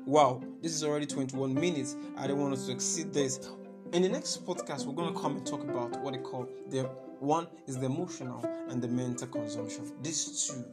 wow, 0.05 0.41
this 0.61 0.73
is 0.73 0.83
already 0.83 1.07
21 1.07 1.53
minutes. 1.53 1.95
I 2.17 2.27
don't 2.27 2.39
want 2.39 2.53
us 2.53 2.67
to 2.67 2.71
exceed 2.73 3.11
this. 3.13 3.49
In 3.93 4.01
the 4.01 4.09
next 4.09 4.45
podcast, 4.45 4.85
we're 4.85 4.95
going 4.95 5.13
to 5.13 5.19
come 5.19 5.37
and 5.37 5.45
talk 5.45 5.63
about 5.63 5.99
what 6.01 6.13
they 6.13 6.19
call 6.19 6.47
the 6.69 6.89
one 7.23 7.47
is 7.67 7.77
the 7.77 7.85
emotional 7.85 8.45
and 8.69 8.81
the 8.81 8.87
mental 8.87 9.27
consumption. 9.27 9.93
These 10.01 10.45
two, 10.45 10.65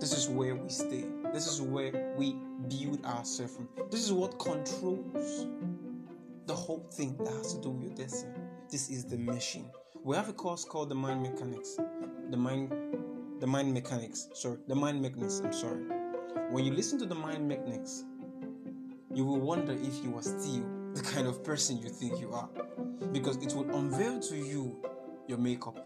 this 0.00 0.16
is 0.16 0.26
where 0.26 0.56
we 0.56 0.70
stay. 0.70 1.04
This 1.34 1.46
is 1.46 1.60
where 1.60 2.14
we 2.16 2.34
build 2.66 3.04
ourselves 3.04 3.56
from. 3.56 3.68
This 3.90 4.02
is 4.02 4.10
what 4.10 4.38
controls 4.38 5.46
the 6.46 6.54
whole 6.54 6.88
thing 6.92 7.14
that 7.18 7.32
has 7.34 7.54
to 7.54 7.60
do 7.60 7.70
with 7.70 7.88
your 7.88 7.94
destiny. 7.94 8.32
This 8.70 8.88
is 8.88 9.04
the 9.04 9.18
machine. 9.18 9.66
We 10.02 10.16
have 10.16 10.30
a 10.30 10.32
course 10.32 10.64
called 10.64 10.88
the 10.88 10.94
mind 10.94 11.22
mechanics. 11.22 11.76
The 12.30 12.38
mind 12.38 12.72
the 13.40 13.46
mind 13.46 13.74
mechanics. 13.74 14.28
Sorry, 14.32 14.56
the 14.68 14.74
mind 14.74 15.02
mechanics. 15.02 15.42
I'm 15.44 15.52
sorry. 15.52 15.84
When 16.50 16.64
you 16.64 16.72
listen 16.72 16.98
to 17.00 17.06
the 17.06 17.14
mind 17.14 17.46
mechanics, 17.46 18.04
you 19.12 19.26
will 19.26 19.40
wonder 19.40 19.74
if 19.74 20.02
you 20.02 20.16
are 20.16 20.22
still 20.22 20.64
the 20.94 21.02
kind 21.02 21.26
of 21.26 21.44
person 21.44 21.76
you 21.76 21.90
think 21.90 22.18
you 22.18 22.32
are. 22.32 22.48
Because 23.12 23.36
it 23.44 23.52
will 23.54 23.68
unveil 23.76 24.20
to 24.20 24.36
you 24.36 24.82
your 25.26 25.38
makeup. 25.38 25.76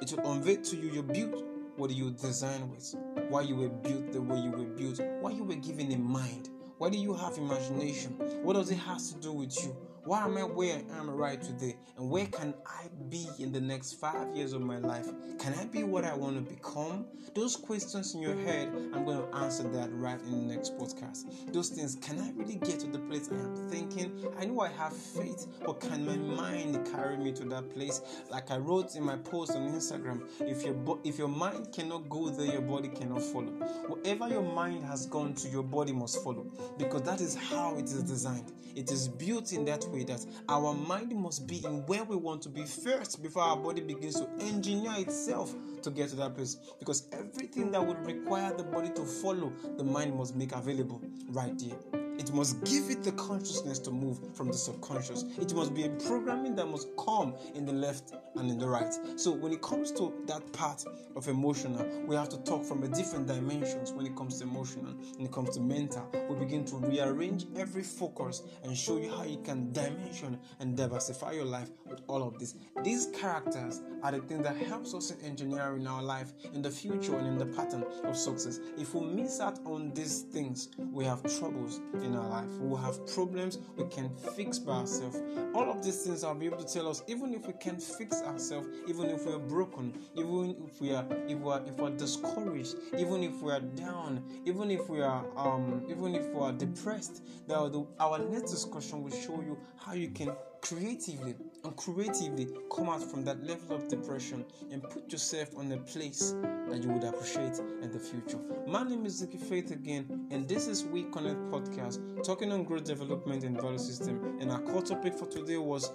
It 0.00 0.12
will 0.12 0.32
unveil 0.32 0.62
to 0.62 0.76
you 0.76 0.90
your 0.90 1.02
build, 1.02 1.44
what 1.76 1.90
you 1.90 2.10
designed 2.10 2.70
with, 2.70 2.94
why 3.28 3.42
you 3.42 3.56
were 3.56 3.68
built 3.68 4.12
the 4.12 4.20
way 4.20 4.38
you 4.38 4.50
were 4.50 4.64
built, 4.64 5.00
why 5.20 5.30
you 5.30 5.44
were 5.44 5.54
given 5.56 5.92
a 5.92 5.98
mind, 5.98 6.50
why 6.78 6.90
do 6.90 6.98
you 6.98 7.14
have 7.14 7.36
imagination, 7.38 8.12
what 8.42 8.54
does 8.54 8.70
it 8.70 8.76
have 8.76 8.98
to 8.98 9.14
do 9.20 9.32
with 9.32 9.56
you, 9.62 9.76
why 10.06 10.24
am 10.24 10.38
I 10.38 10.44
where 10.44 10.76
I 10.76 10.98
am 10.98 11.10
right 11.10 11.42
today? 11.42 11.76
And 11.98 12.08
where 12.08 12.26
can 12.26 12.54
I 12.64 12.86
be 13.08 13.26
in 13.40 13.50
the 13.50 13.60
next 13.60 13.94
five 13.94 14.34
years 14.36 14.52
of 14.52 14.62
my 14.62 14.78
life? 14.78 15.08
Can 15.40 15.52
I 15.54 15.64
be 15.64 15.82
what 15.82 16.04
I 16.04 16.14
want 16.14 16.36
to 16.36 16.54
become? 16.54 17.06
Those 17.34 17.56
questions 17.56 18.14
in 18.14 18.22
your 18.22 18.36
head, 18.36 18.68
I'm 18.94 19.04
going 19.04 19.18
to 19.18 19.36
answer 19.36 19.64
that 19.64 19.92
right 19.92 20.20
in 20.20 20.46
the 20.46 20.54
next 20.54 20.78
podcast. 20.78 21.52
Those 21.52 21.70
things, 21.70 21.96
can 21.96 22.20
I 22.20 22.30
really 22.36 22.54
get 22.54 22.78
to 22.80 22.86
the 22.86 23.00
place 23.00 23.28
I 23.32 23.34
am 23.34 23.68
thinking? 23.68 24.24
I 24.38 24.44
know 24.44 24.60
I 24.60 24.68
have 24.68 24.96
faith, 24.96 25.48
but 25.64 25.80
can 25.80 26.06
my 26.06 26.16
mind 26.16 26.88
carry 26.92 27.16
me 27.16 27.32
to 27.32 27.44
that 27.46 27.74
place? 27.74 28.00
Like 28.30 28.52
I 28.52 28.58
wrote 28.58 28.94
in 28.94 29.02
my 29.02 29.16
post 29.16 29.56
on 29.56 29.68
Instagram, 29.68 30.22
if 30.40 30.62
your 30.62 30.74
bo- 30.74 31.00
if 31.02 31.18
your 31.18 31.28
mind 31.28 31.72
cannot 31.72 32.08
go 32.08 32.28
there, 32.28 32.46
your 32.46 32.62
body 32.62 32.88
cannot 32.88 33.22
follow. 33.22 33.52
Whatever 33.88 34.28
your 34.28 34.42
mind 34.42 34.84
has 34.84 35.06
gone 35.06 35.34
to, 35.34 35.48
your 35.48 35.64
body 35.64 35.92
must 35.92 36.22
follow 36.22 36.46
because 36.78 37.02
that 37.02 37.20
is 37.20 37.34
how 37.34 37.74
it 37.76 37.84
is 37.84 38.04
designed. 38.04 38.52
It 38.76 38.92
is 38.92 39.08
built 39.08 39.52
in 39.52 39.64
that 39.64 39.84
way 39.88 39.95
way 39.96 40.04
that 40.04 40.24
our 40.48 40.74
mind 40.74 41.14
must 41.16 41.46
be 41.46 41.64
in 41.64 41.86
where 41.86 42.04
we 42.04 42.16
want 42.16 42.42
to 42.42 42.48
be 42.48 42.64
first 42.64 43.22
before 43.22 43.42
our 43.42 43.56
body 43.56 43.80
begins 43.80 44.20
to 44.20 44.28
engineer 44.40 44.94
itself 44.98 45.54
to 45.82 45.90
get 45.90 46.10
to 46.10 46.16
that 46.16 46.34
place. 46.34 46.56
Because 46.78 47.08
everything 47.12 47.70
that 47.72 47.84
would 47.84 48.04
require 48.04 48.52
the 48.54 48.64
body 48.64 48.90
to 48.90 49.04
follow, 49.04 49.52
the 49.76 49.84
mind 49.84 50.16
must 50.16 50.36
make 50.36 50.52
available 50.52 51.00
right 51.30 51.58
there. 51.58 52.05
It 52.18 52.32
must 52.32 52.62
give 52.64 52.90
it 52.90 53.02
the 53.02 53.12
consciousness 53.12 53.78
to 53.80 53.90
move 53.90 54.18
from 54.34 54.48
the 54.48 54.54
subconscious. 54.54 55.24
It 55.38 55.54
must 55.54 55.74
be 55.74 55.84
a 55.84 55.90
programming 55.90 56.54
that 56.56 56.66
must 56.66 56.88
come 56.96 57.34
in 57.54 57.66
the 57.66 57.72
left 57.72 58.12
and 58.36 58.50
in 58.50 58.58
the 58.58 58.66
right. 58.66 58.92
So 59.16 59.30
when 59.30 59.52
it 59.52 59.62
comes 59.62 59.92
to 59.92 60.12
that 60.26 60.52
part 60.52 60.84
of 61.14 61.28
emotional, 61.28 61.86
we 62.06 62.16
have 62.16 62.28
to 62.30 62.38
talk 62.38 62.64
from 62.64 62.82
a 62.82 62.88
different 62.88 63.26
dimensions 63.26 63.92
when 63.92 64.06
it 64.06 64.16
comes 64.16 64.38
to 64.38 64.44
emotional, 64.44 64.94
when 65.16 65.26
it 65.26 65.32
comes 65.32 65.50
to 65.50 65.60
mental. 65.60 66.08
We 66.28 66.36
begin 66.36 66.64
to 66.66 66.76
rearrange 66.76 67.46
every 67.56 67.82
focus 67.82 68.42
and 68.64 68.76
show 68.76 68.98
you 68.98 69.10
how 69.10 69.24
you 69.24 69.38
can 69.38 69.72
dimension 69.72 70.38
and 70.60 70.76
diversify 70.76 71.32
your 71.32 71.44
life 71.44 71.70
with 71.88 72.00
all 72.08 72.22
of 72.22 72.38
this. 72.38 72.54
These 72.82 73.06
characters 73.18 73.82
are 74.02 74.12
the 74.12 74.20
things 74.20 74.42
that 74.44 74.56
helps 74.56 74.94
us 74.94 75.10
in 75.10 75.20
engineering 75.24 75.86
our 75.86 76.02
life 76.02 76.32
in 76.54 76.62
the 76.62 76.70
future 76.70 77.16
and 77.16 77.26
in 77.26 77.38
the 77.38 77.46
pattern 77.46 77.84
of 78.04 78.16
success. 78.16 78.60
If 78.78 78.94
we 78.94 79.06
miss 79.06 79.40
out 79.40 79.58
on 79.64 79.92
these 79.94 80.22
things, 80.22 80.68
we 80.78 81.04
have 81.04 81.22
troubles 81.38 81.80
in 82.06 82.16
our 82.16 82.28
life. 82.28 82.48
We 82.60 82.68
will 82.68 82.76
have 82.78 83.06
problems 83.06 83.58
we 83.76 83.84
can 83.84 84.08
fix 84.36 84.58
by 84.58 84.72
ourselves. 84.72 85.20
All 85.54 85.70
of 85.70 85.84
these 85.84 86.02
things 86.02 86.24
I'll 86.24 86.34
be 86.34 86.46
able 86.46 86.62
to 86.62 86.72
tell 86.72 86.88
us, 86.88 87.02
even 87.06 87.34
if 87.34 87.46
we 87.46 87.52
can 87.54 87.78
fix 87.78 88.22
ourselves, 88.22 88.68
even 88.88 89.06
if 89.06 89.26
we're 89.26 89.38
broken, 89.38 89.92
even 90.14 90.56
if 90.66 90.80
we 90.80 90.92
are 90.92 91.04
if 91.28 91.38
we 91.38 91.50
are 91.50 91.62
if 91.66 91.76
we're 91.76 91.90
discouraged, 91.90 92.76
even 92.96 93.22
if 93.22 93.42
we 93.42 93.52
are 93.52 93.60
down, 93.60 94.22
even 94.44 94.70
if 94.70 94.88
we 94.88 95.02
are 95.02 95.24
um 95.36 95.84
even 95.88 96.14
if 96.14 96.26
we 96.28 96.40
are 96.40 96.52
depressed, 96.52 97.22
that 97.48 97.86
our 98.00 98.18
next 98.18 98.50
discussion 98.50 99.02
will 99.02 99.10
show 99.10 99.40
you 99.42 99.58
how 99.76 99.92
you 99.92 100.08
can 100.08 100.32
creatively 100.60 101.34
and 101.66 101.76
creatively 101.76 102.46
come 102.74 102.88
out 102.88 103.02
from 103.02 103.24
that 103.24 103.44
level 103.44 103.74
of 103.74 103.88
depression 103.88 104.44
and 104.70 104.82
put 104.84 105.10
yourself 105.10 105.48
on 105.56 105.72
a 105.72 105.76
place 105.78 106.34
that 106.68 106.80
you 106.80 106.88
would 106.88 107.02
appreciate 107.02 107.58
in 107.82 107.90
the 107.90 107.98
future. 107.98 108.38
My 108.68 108.84
name 108.84 109.04
is 109.04 109.20
Ziki 109.20 109.40
Faith 109.40 109.72
again, 109.72 110.28
and 110.30 110.48
this 110.48 110.68
is 110.68 110.84
We 110.84 111.04
Connect 111.04 111.40
Podcast, 111.50 112.24
talking 112.24 112.52
on 112.52 112.62
growth 112.62 112.84
development 112.84 113.42
and 113.42 113.60
value 113.60 113.78
system. 113.78 114.38
And 114.40 114.52
our 114.52 114.60
core 114.60 114.82
topic 114.82 115.14
for 115.14 115.26
today 115.26 115.56
was 115.56 115.90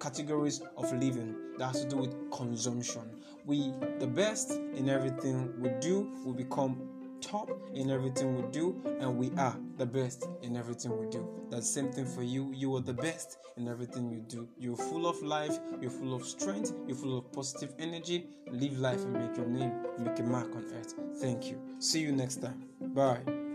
categories 0.00 0.60
of 0.76 0.92
living 0.92 1.36
that 1.58 1.66
has 1.66 1.82
to 1.82 1.88
do 1.88 1.98
with 1.98 2.30
consumption. 2.32 3.02
We, 3.44 3.72
the 4.00 4.08
best 4.08 4.50
in 4.50 4.88
everything 4.88 5.52
we 5.60 5.70
do, 5.80 6.12
will 6.24 6.34
become 6.34 6.82
top 7.20 7.50
in 7.74 7.90
everything 7.90 8.36
we 8.36 8.42
do, 8.50 8.80
and 9.00 9.16
we 9.16 9.30
are 9.38 9.56
the 9.76 9.86
best 9.86 10.26
in 10.42 10.56
everything 10.56 10.98
we 10.98 11.06
do. 11.06 11.28
That's 11.50 11.66
the 11.66 11.80
same 11.80 11.92
thing 11.92 12.06
for 12.06 12.22
you. 12.22 12.52
You 12.54 12.74
are 12.76 12.80
the 12.80 12.94
best 12.94 13.38
in 13.56 13.68
everything 13.68 14.10
you 14.10 14.20
do. 14.20 14.48
You're 14.58 14.76
full 14.76 15.06
of 15.06 15.20
life, 15.22 15.58
you're 15.80 15.90
full 15.90 16.14
of 16.14 16.24
strength, 16.24 16.72
you're 16.86 16.96
full 16.96 17.18
of 17.18 17.32
positive 17.32 17.74
energy. 17.78 18.26
Live 18.50 18.78
life 18.78 19.02
and 19.02 19.12
make 19.14 19.36
your 19.36 19.46
name, 19.46 19.72
make 19.98 20.18
a 20.18 20.22
mark 20.22 20.54
on 20.54 20.64
earth. 20.74 20.94
Thank 21.20 21.46
you. 21.46 21.60
See 21.78 22.00
you 22.00 22.12
next 22.12 22.36
time. 22.36 22.64
Bye. 22.80 23.45